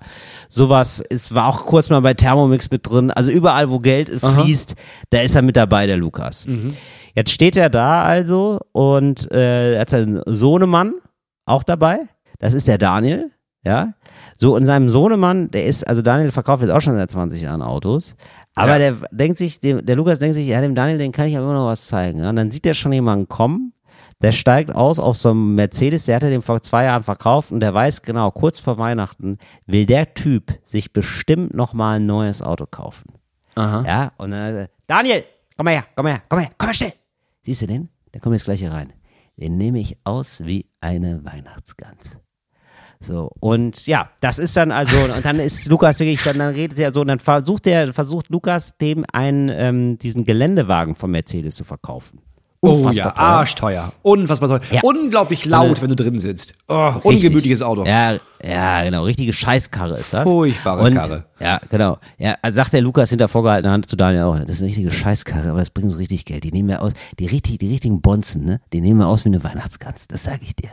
[0.49, 3.11] Sowas ist, war auch kurz mal bei Thermomix mit drin.
[3.13, 4.75] Also überall, wo Geld fließt,
[5.11, 6.47] da ist er mit dabei, der Lukas.
[7.15, 10.95] Jetzt steht er da also und äh, er hat seinen Sohnemann
[11.47, 12.01] auch dabei.
[12.41, 13.31] Das ist der Daniel.
[13.65, 13.95] Ja.
[14.39, 17.63] So, und seinem Sohnemann, der ist, also Daniel verkauft jetzt auch schon seit 20 Jahren
[17.63, 18.15] Autos.
[18.55, 18.79] Aber Ja.
[18.79, 21.47] der denkt sich, dem, der Lukas denkt sich, ja, dem Daniel, den kann ich aber
[21.47, 22.21] immer noch was zeigen.
[22.21, 22.29] Ja?
[22.31, 23.73] Und dann sieht er schon jemanden kommen,
[24.23, 27.61] der steigt aus auf so einem Mercedes, der hatte den vor zwei Jahren verkauft und
[27.61, 32.41] der weiß genau, kurz vor Weihnachten will der Typ sich bestimmt noch mal ein neues
[32.41, 33.13] Auto kaufen.
[33.55, 33.85] Aha.
[33.87, 35.25] Ja, und dann, Daniel,
[35.57, 36.93] komm mal her, komm mal her, komm mal her, komm mal schnell.
[37.45, 37.89] Siehst du den?
[38.13, 38.93] Der kommt jetzt gleich hier rein.
[39.37, 42.19] Den nehme ich aus wie eine Weihnachtsgans.
[43.01, 46.79] So, und ja, das ist dann also, und dann ist Lukas wirklich, dann, dann redet
[46.79, 51.57] er so, und dann versucht er, versucht Lukas dem einen, ähm, diesen Geländewagen von Mercedes
[51.57, 52.21] zu verkaufen.
[52.67, 53.19] Oh ja, teuer.
[53.19, 53.93] arschteuer.
[54.03, 54.61] Unfassbar teuer.
[54.71, 54.81] Ja.
[54.83, 56.55] Unglaublich laut, wenn du drin sitzt.
[56.69, 57.85] Oh, ungemütliches Auto.
[57.85, 60.25] Ja, ja, genau, richtige Scheißkarre ist das.
[60.25, 61.25] Furchtbare und, Karre.
[61.41, 61.99] Ja, genau.
[62.19, 65.51] Ja, sagt der Lukas hinter vorgehaltener Hand zu Daniel auch, das ist eine richtige Scheißkarre,
[65.51, 66.45] aber das bringt uns richtig Geld.
[66.45, 68.61] Die nehmen wir aus, die, richtig, die richtigen Bonzen, ne?
[68.73, 70.71] Die nehmen wir aus wie eine Weihnachtsgans, das sage ich dir.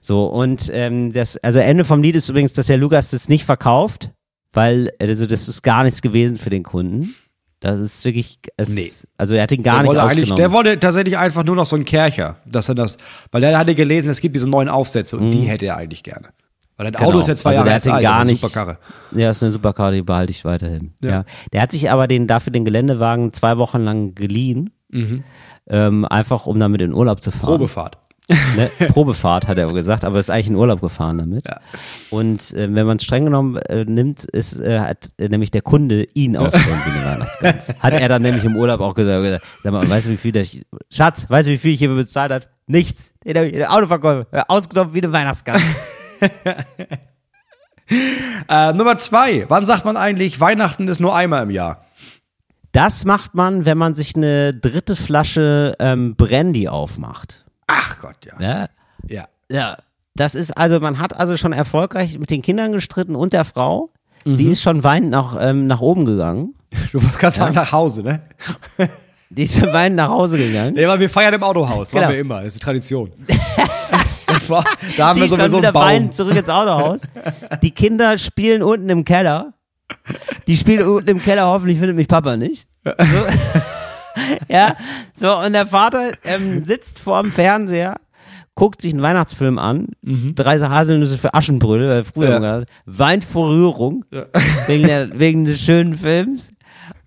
[0.00, 3.44] So, und ähm, das, also Ende vom Lied ist übrigens, dass der Lukas das nicht
[3.44, 4.12] verkauft,
[4.52, 7.14] weil, also das ist gar nichts gewesen für den Kunden.
[7.60, 8.90] Das ist wirklich, es, Nee.
[9.16, 10.36] also er hat ihn gar Der nicht ausgenommen.
[10.36, 12.98] der wollte tatsächlich einfach nur noch so einen Kercher, dass er das,
[13.32, 16.28] weil er hatte gelesen, es gibt diese neuen Aufsätze und die hätte er eigentlich gerne.
[16.76, 17.10] Weil das Auto Mhm.
[17.12, 17.20] Genau.
[17.22, 18.78] ist ja zwei Also Jahre der hat alt, gar das ist nicht- eine Superkarre.
[19.12, 20.92] Ja, ist eine Supercar, die behalte ich weiterhin.
[21.02, 21.10] Ja.
[21.10, 21.24] Ja.
[21.54, 24.70] Der hat sich aber den, dafür den Geländewagen zwei Wochen lang geliehen.
[25.68, 27.46] Ähm, einfach um damit in Urlaub zu fahren.
[27.46, 27.98] Probefahrt.
[28.28, 28.70] Ne?
[28.88, 31.46] Probefahrt, hat er gesagt, aber ist eigentlich in Urlaub gefahren damit.
[31.46, 31.60] Ja.
[32.10, 35.62] Und äh, wenn man es streng genommen äh, nimmt, ist, äh, hat äh, nämlich der
[35.62, 37.68] Kunde ihn ausgenommen wie eine Weihnachtsgans.
[37.80, 40.44] Hat er dann nämlich im Urlaub auch gesagt, sag mal, weißt du, wie viel der,
[40.92, 42.48] Schatz, weißt du, wie viel ich hier bezahlt hat?
[42.66, 43.12] Nichts.
[43.22, 45.62] Ich- Der Autoverkäufer, äh, ausgenommen wie eine Weihnachtsgans.
[48.48, 49.44] Äh, Nummer zwei.
[49.48, 51.84] Wann sagt man eigentlich, Weihnachten ist nur einmal im Jahr?
[52.72, 57.44] Das macht man, wenn man sich eine dritte Flasche ähm, Brandy aufmacht.
[57.66, 58.34] Ach Gott, ja.
[58.40, 58.68] Ja?
[59.08, 59.28] Ja.
[59.50, 59.76] Ja.
[60.14, 63.90] Das ist also, man hat also schon erfolgreich mit den Kindern gestritten und der Frau.
[64.24, 64.36] Mhm.
[64.38, 66.54] Die ist schon weinend nach, ähm, nach oben gegangen.
[66.92, 68.20] Du musst gerade sagen, nach Hause, ne?
[69.30, 70.74] Die ist schon weinend nach Hause gegangen.
[70.74, 71.90] Nee, weil wir feiern im Autohaus.
[71.90, 72.02] Genau.
[72.02, 72.36] Machen wir immer.
[72.42, 73.10] Das ist die Tradition.
[74.96, 75.82] da haben Die wir sowieso wieder einen Baum.
[75.82, 77.02] weinend zurück ins Autohaus.
[77.62, 79.52] Die Kinder spielen unten im Keller.
[80.46, 82.66] Die spielen unten im Keller, hoffentlich findet mich Papa nicht.
[82.84, 82.92] So.
[84.48, 84.76] ja,
[85.14, 87.96] so, und der Vater ähm, sitzt vorm Fernseher,
[88.54, 92.44] guckt sich einen Weihnachtsfilm an, drei Haselnüsse für Aschenbrödel, weil früher Mhm.
[92.44, 92.58] Ja.
[92.60, 94.04] gesagt, weint vor Rührung,
[94.66, 96.50] wegen, der, wegen des schönen Films.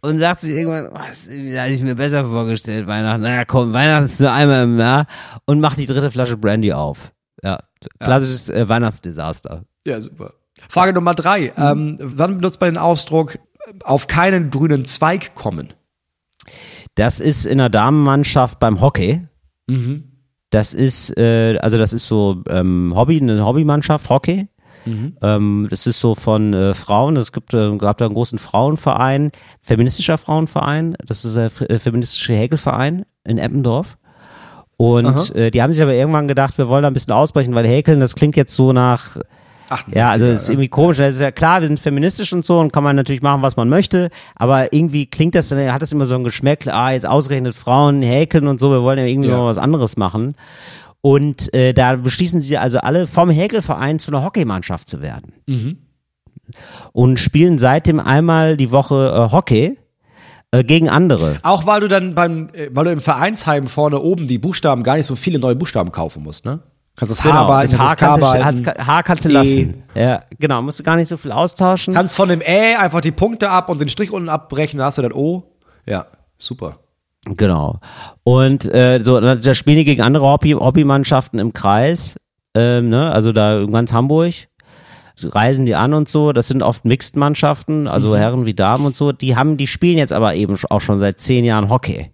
[0.02, 3.22] Und sagt sich irgendwann, was, da hatte ich mir besser vorgestellt, Weihnachten.
[3.22, 5.06] Naja, komm, Weihnachten ist nur einmal im Jahr.
[5.46, 7.12] Und macht die dritte Flasche Brandy auf.
[7.44, 7.58] Ja,
[8.00, 9.64] klassisches äh, Weihnachtsdesaster.
[9.86, 10.34] Ja, super.
[10.70, 11.52] Frage Nummer drei.
[11.58, 13.40] Ähm, wann benutzt man den Ausdruck
[13.84, 15.74] auf keinen grünen Zweig kommen?
[16.96, 19.26] Das ist in der Damenmannschaft beim Hockey.
[20.50, 24.48] Das ist, äh, also das ist so ähm, Hobby, eine Hobbymannschaft, Hockey.
[25.22, 29.32] Ähm, das ist so von äh, Frauen, es gibt, äh, gab da einen großen Frauenverein,
[29.62, 33.98] feministischer Frauenverein, das ist der äh, feministische Häkelverein in Eppendorf.
[34.78, 37.68] Und äh, die haben sich aber irgendwann gedacht, wir wollen da ein bisschen ausbrechen, weil
[37.68, 39.18] Häkeln, das klingt jetzt so nach,
[39.72, 40.54] 68 ja, also es ist Jahre.
[40.54, 41.00] irgendwie komisch.
[41.00, 43.56] Es ist ja klar, wir sind feministisch und so und kann man natürlich machen, was
[43.56, 44.10] man möchte.
[44.36, 48.02] Aber irgendwie klingt das, dann hat das immer so ein Geschmäckle, ah, jetzt ausgerechnet Frauen
[48.02, 49.38] häkeln und so, wir wollen ja irgendwie Ja.
[49.38, 50.36] noch was anderes machen.
[51.02, 55.32] Und äh, da beschließen sie also alle vom Häkelverein zu einer Hockeymannschaft zu werden.
[55.48, 55.78] Mhm.
[56.92, 59.78] Und spielen seitdem einmal die Woche äh, Hockey
[60.52, 61.38] äh, gegen andere.
[61.44, 64.96] Auch weil du dann beim, äh, weil du im Vereinsheim vorne oben die Buchstaben gar
[64.98, 66.60] nicht so viele neue Buchstaben kaufen musst, ne?
[67.00, 68.88] Kannst das H Genau, behalten, das H kannst, du.
[68.88, 69.32] H, kannst du E.
[69.32, 69.84] lassen.
[69.96, 71.94] Ja, genau, musst du gar nicht so viel austauschen.
[71.94, 74.98] Kannst von dem Ä einfach die Punkte ab und den Strich unten abbrechen, dann hast
[74.98, 75.44] du das O.
[75.86, 76.80] Ja, super.
[77.26, 77.80] Genau.
[78.24, 82.18] Und äh, so, da spielen die gegen andere Hobby, Hobbymannschaften im Kreis,
[82.54, 83.10] ähm, ne?
[83.14, 84.34] also da in ganz Hamburg.
[85.22, 89.12] Reisen die an und so, das sind oft Mixed-Mannschaften, also Herren wie Damen und so,
[89.12, 92.12] die haben, die spielen jetzt aber eben auch schon seit zehn Jahren Hockey.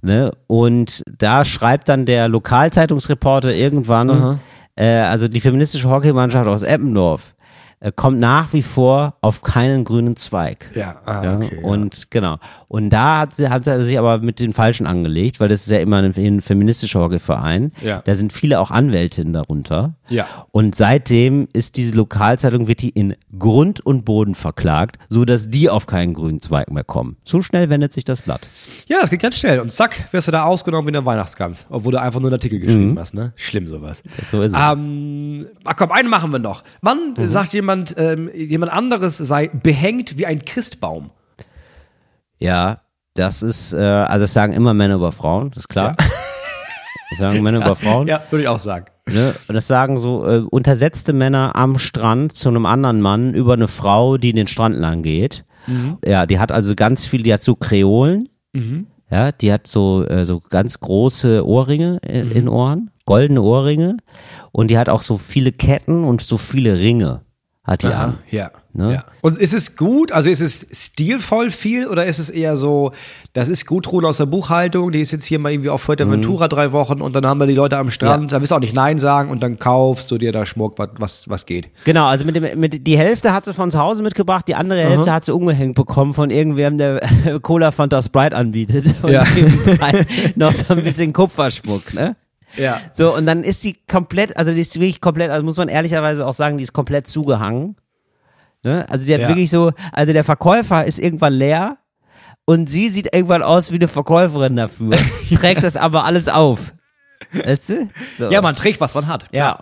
[0.00, 0.30] Ne?
[0.46, 4.40] Und da schreibt dann der Lokalzeitungsreporter irgendwann,
[4.76, 7.34] äh, also die feministische Hockeymannschaft aus Eppendorf
[7.94, 10.70] kommt nach wie vor auf keinen grünen Zweig.
[10.74, 11.60] Ja, ah, Ja, okay.
[11.62, 12.38] und genau.
[12.66, 15.70] Und da hat sie, hat sie sich aber mit den Falschen angelegt, weil das ist
[15.70, 17.72] ja immer ein, ein feministischer Hockeyverein.
[17.82, 18.02] Ja.
[18.04, 19.94] Da sind viele auch Anwältinnen darunter.
[20.08, 20.26] Ja.
[20.50, 25.70] Und seitdem ist diese Lokalzeitung, wird die in Grund und Boden verklagt, so dass die
[25.70, 27.16] auf keinen grünen Zweig mehr kommen.
[27.24, 28.48] So schnell wendet sich das Blatt.
[28.88, 29.60] Ja, das geht ganz schnell.
[29.60, 31.66] Und zack, wirst du da ausgenommen wie eine Weihnachtsgans.
[31.70, 33.32] Obwohl du einfach nur einen Artikel geschrieben hast, ne?
[33.36, 34.02] Schlimm sowas.
[34.28, 34.58] So ist es.
[34.60, 36.64] Ähm, ach komm, einen machen wir noch.
[36.82, 41.10] Wann sagt jemand, ähm, jemand anderes sei behängt wie ein Christbaum?
[42.38, 42.80] Ja,
[43.14, 45.96] das ist, äh, also das sagen immer Männer über Frauen, das ist klar.
[47.10, 48.06] Das sagen Männer über Frauen.
[48.06, 48.86] Ja, würde ich auch sagen.
[49.10, 49.34] Ne?
[49.48, 54.18] Das sagen so äh, untersetzte Männer am Strand zu einem anderen Mann über eine Frau,
[54.18, 55.44] die den Strand lang geht.
[56.04, 58.28] Ja, die hat also ganz viel, die hat so Kreolen.
[59.10, 63.96] Ja, die hat so, äh, so ganz große Ohrringe äh, in Ohren, goldene Ohrringe.
[64.52, 67.22] Und die hat auch so viele Ketten und so viele Ringe.
[67.68, 68.18] Hat die an.
[68.30, 68.50] Ja.
[68.72, 68.94] Ne?
[68.94, 69.04] ja.
[69.20, 70.10] Und ist es gut?
[70.12, 72.92] Also ist es stilvoll viel oder ist es eher so,
[73.34, 76.48] das ist Gudrun aus der Buchhaltung, die ist jetzt hier mal irgendwie auf Fuerteventura Mhm.
[76.48, 78.74] drei Wochen und dann haben wir die Leute am Strand, da wirst du auch nicht
[78.74, 81.68] Nein sagen und dann kaufst du dir da Schmuck, was, was, was geht.
[81.84, 84.80] Genau, also mit dem, mit, die Hälfte hat sie von zu Hause mitgebracht, die andere
[84.80, 87.00] Hälfte hat sie umgehängt bekommen von irgendwem, der
[87.42, 88.86] Cola Fanta Sprite anbietet.
[89.02, 89.24] Und Ja.
[90.36, 92.16] noch so ein bisschen Kupferschmuck, ne?
[92.56, 92.80] Ja.
[92.92, 96.26] So, und dann ist sie komplett, also die ist wirklich komplett, also muss man ehrlicherweise
[96.26, 97.76] auch sagen, die ist komplett zugehangen.
[98.62, 98.86] Ne?
[98.88, 99.28] Also die hat Ja.
[99.28, 101.78] wirklich so, also der Verkäufer ist irgendwann leer
[102.44, 104.90] und sie sieht irgendwann aus wie eine Verkäuferin dafür,
[105.34, 106.72] trägt das aber alles auf.
[107.32, 107.88] Weißt du?
[108.18, 108.30] So.
[108.30, 109.26] Ja, man trägt, was man hat.
[109.32, 109.58] Ja.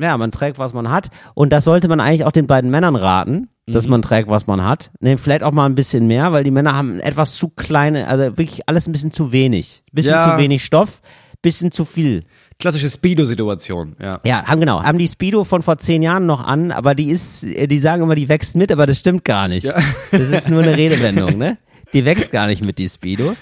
[0.00, 1.10] Ja, man trägt, was man hat.
[1.34, 3.90] Und das sollte man eigentlich auch den beiden Männern raten, dass Mhm.
[3.90, 4.90] man trägt, was man hat.
[5.00, 8.24] Nee, vielleicht auch mal ein bisschen mehr, weil die Männer haben etwas zu kleine, also
[8.38, 9.84] wirklich alles ein bisschen zu wenig.
[9.92, 10.20] Bisschen Ja.
[10.20, 11.02] zu wenig Stoff,
[11.42, 12.24] bisschen zu viel.
[12.58, 14.20] Klassische Speedo-Situation, ja.
[14.24, 17.42] Ja, haben genau, haben die Speedo von vor zehn Jahren noch an, aber die ist,
[17.42, 19.66] die sagen immer, die wächst mit, aber das stimmt gar nicht.
[20.10, 21.56] Das ist nur eine Redewendung, ne?
[21.92, 23.34] Die wächst gar nicht mit, die Speedo.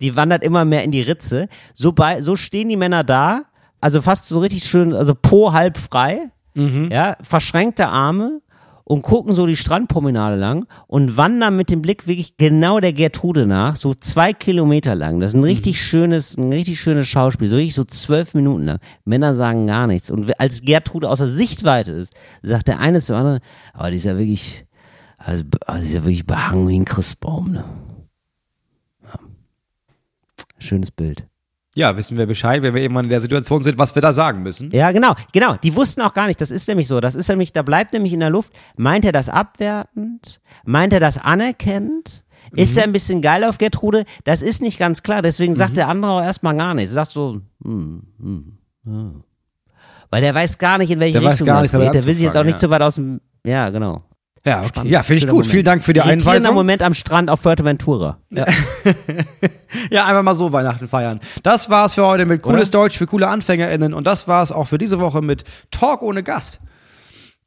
[0.00, 1.48] Die wandert immer mehr in die Ritze.
[1.74, 3.42] So, bei, so stehen die Männer da,
[3.80, 6.30] also fast so richtig schön, also Po halb frei,
[6.90, 8.40] ja, verschränkte Arme
[8.88, 13.44] und gucken so die Strandpromenade lang und wandern mit dem Blick wirklich genau der Gertrude
[13.44, 15.20] nach, so zwei Kilometer lang.
[15.20, 18.78] Das ist ein richtig schönes, ein richtig schönes Schauspiel, so richtig so zwölf Minuten lang.
[19.04, 20.10] Männer sagen gar nichts.
[20.10, 23.40] Und als Gertrude außer Sichtweite ist, sagt der eine zum anderen,
[23.74, 24.64] aber die ist ja wirklich,
[25.18, 27.64] also, also die ist ja wirklich behangen wie ein Christbaum, ne?
[29.04, 29.18] Ja.
[30.58, 31.26] Schönes Bild.
[31.78, 34.42] Ja, wissen wir Bescheid, wenn wir irgendwann in der Situation sind, was wir da sagen
[34.42, 34.72] müssen.
[34.72, 35.54] Ja, genau, genau.
[35.62, 36.98] Die wussten auch gar nicht, das ist nämlich so.
[36.98, 38.52] Das ist nämlich, da bleibt nämlich in der Luft.
[38.76, 40.40] Meint er das abwertend?
[40.64, 42.24] Meint er das anerkennend?
[42.50, 44.06] Ist er ein bisschen geil auf Gertrude?
[44.24, 45.22] Das ist nicht ganz klar.
[45.22, 46.90] Deswegen sagt der andere auch erstmal gar nichts.
[46.90, 49.22] Er sagt so, hm, hm, hm.
[50.10, 51.94] Weil der weiß gar nicht, in welche Der Richtung das nicht, geht.
[51.94, 54.02] Der will sich jetzt auch nicht zu weit aus dem, ja, genau.
[54.48, 54.68] Ja, okay.
[54.68, 54.90] Spannend.
[54.90, 55.32] ja finde ich gut.
[55.32, 55.50] Moment.
[55.50, 56.54] Vielen Dank für die Irritierender Einweisung.
[56.54, 58.18] Moment am Strand auf Fuerteventura.
[58.30, 58.46] Ja.
[59.90, 61.20] Ja, einfach mal so Weihnachten feiern.
[61.42, 64.78] Das war's für heute mit Cooles Deutsch für coole AnfängerInnen und das war's auch für
[64.78, 66.60] diese Woche mit Talk ohne Gast.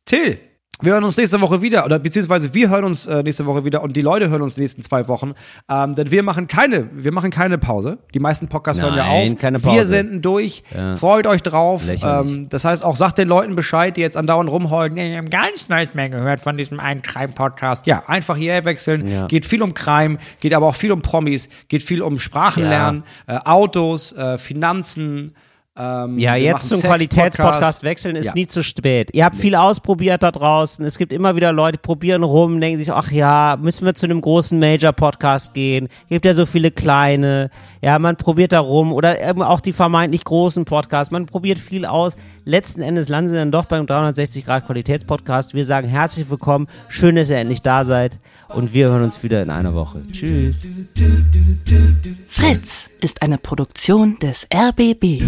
[0.05, 0.37] Till,
[0.81, 3.81] wir hören uns nächste Woche wieder, oder beziehungsweise wir hören uns äh, nächste Woche wieder
[3.83, 5.33] und die Leute hören uns die nächsten zwei Wochen,
[5.69, 7.99] ähm, denn wir machen keine, wir machen keine Pause.
[8.13, 9.39] Die meisten Podcasts hören wir Nein, auf.
[9.39, 9.85] keine Wir Pause.
[9.85, 10.63] senden durch.
[10.97, 11.83] Freut euch drauf.
[11.87, 14.93] Ähm, das heißt auch, sagt den Leuten Bescheid, die jetzt andauernd rumheulen.
[14.93, 17.85] Nee, Wir haben gar nichts Neues mehr gehört von diesem einen Crime-Podcast.
[17.87, 19.07] Ja, einfach hierher wechseln.
[19.07, 19.27] Ja.
[19.27, 23.37] Geht viel um Crime, geht aber auch viel um Promis, geht viel um Sprachenlernen, äh,
[23.45, 25.35] Autos, äh, Finanzen.
[25.77, 26.81] Ähm, Ja, jetzt zum.
[26.81, 28.33] Qualitätspodcast wechseln ist Ja.
[28.33, 29.09] nie zu spät.
[29.13, 30.83] Ihr habt viel ausprobiert da draußen.
[30.83, 34.05] Es gibt immer wieder Leute, die probieren rum, denken sich, ach ja, müssen wir zu
[34.05, 35.87] einem großen Major-Podcast gehen?
[36.09, 37.49] Gibt ja so viele kleine.
[37.81, 38.91] Ja, man probiert da rum.
[38.91, 41.09] Oder eben auch die vermeintlich großen Podcasts.
[41.11, 42.15] Man probiert viel aus.
[42.43, 45.53] Letzten Endes landen sie dann doch beim 360 Grad Qualitätspodcast.
[45.53, 46.67] Wir sagen herzlich willkommen.
[46.89, 48.19] Schön, dass ihr endlich da seid.
[48.49, 50.01] Und wir hören uns wieder in einer Woche.
[50.11, 50.65] Tschüss.
[52.27, 55.21] Fritz ist eine Produktion des RBB.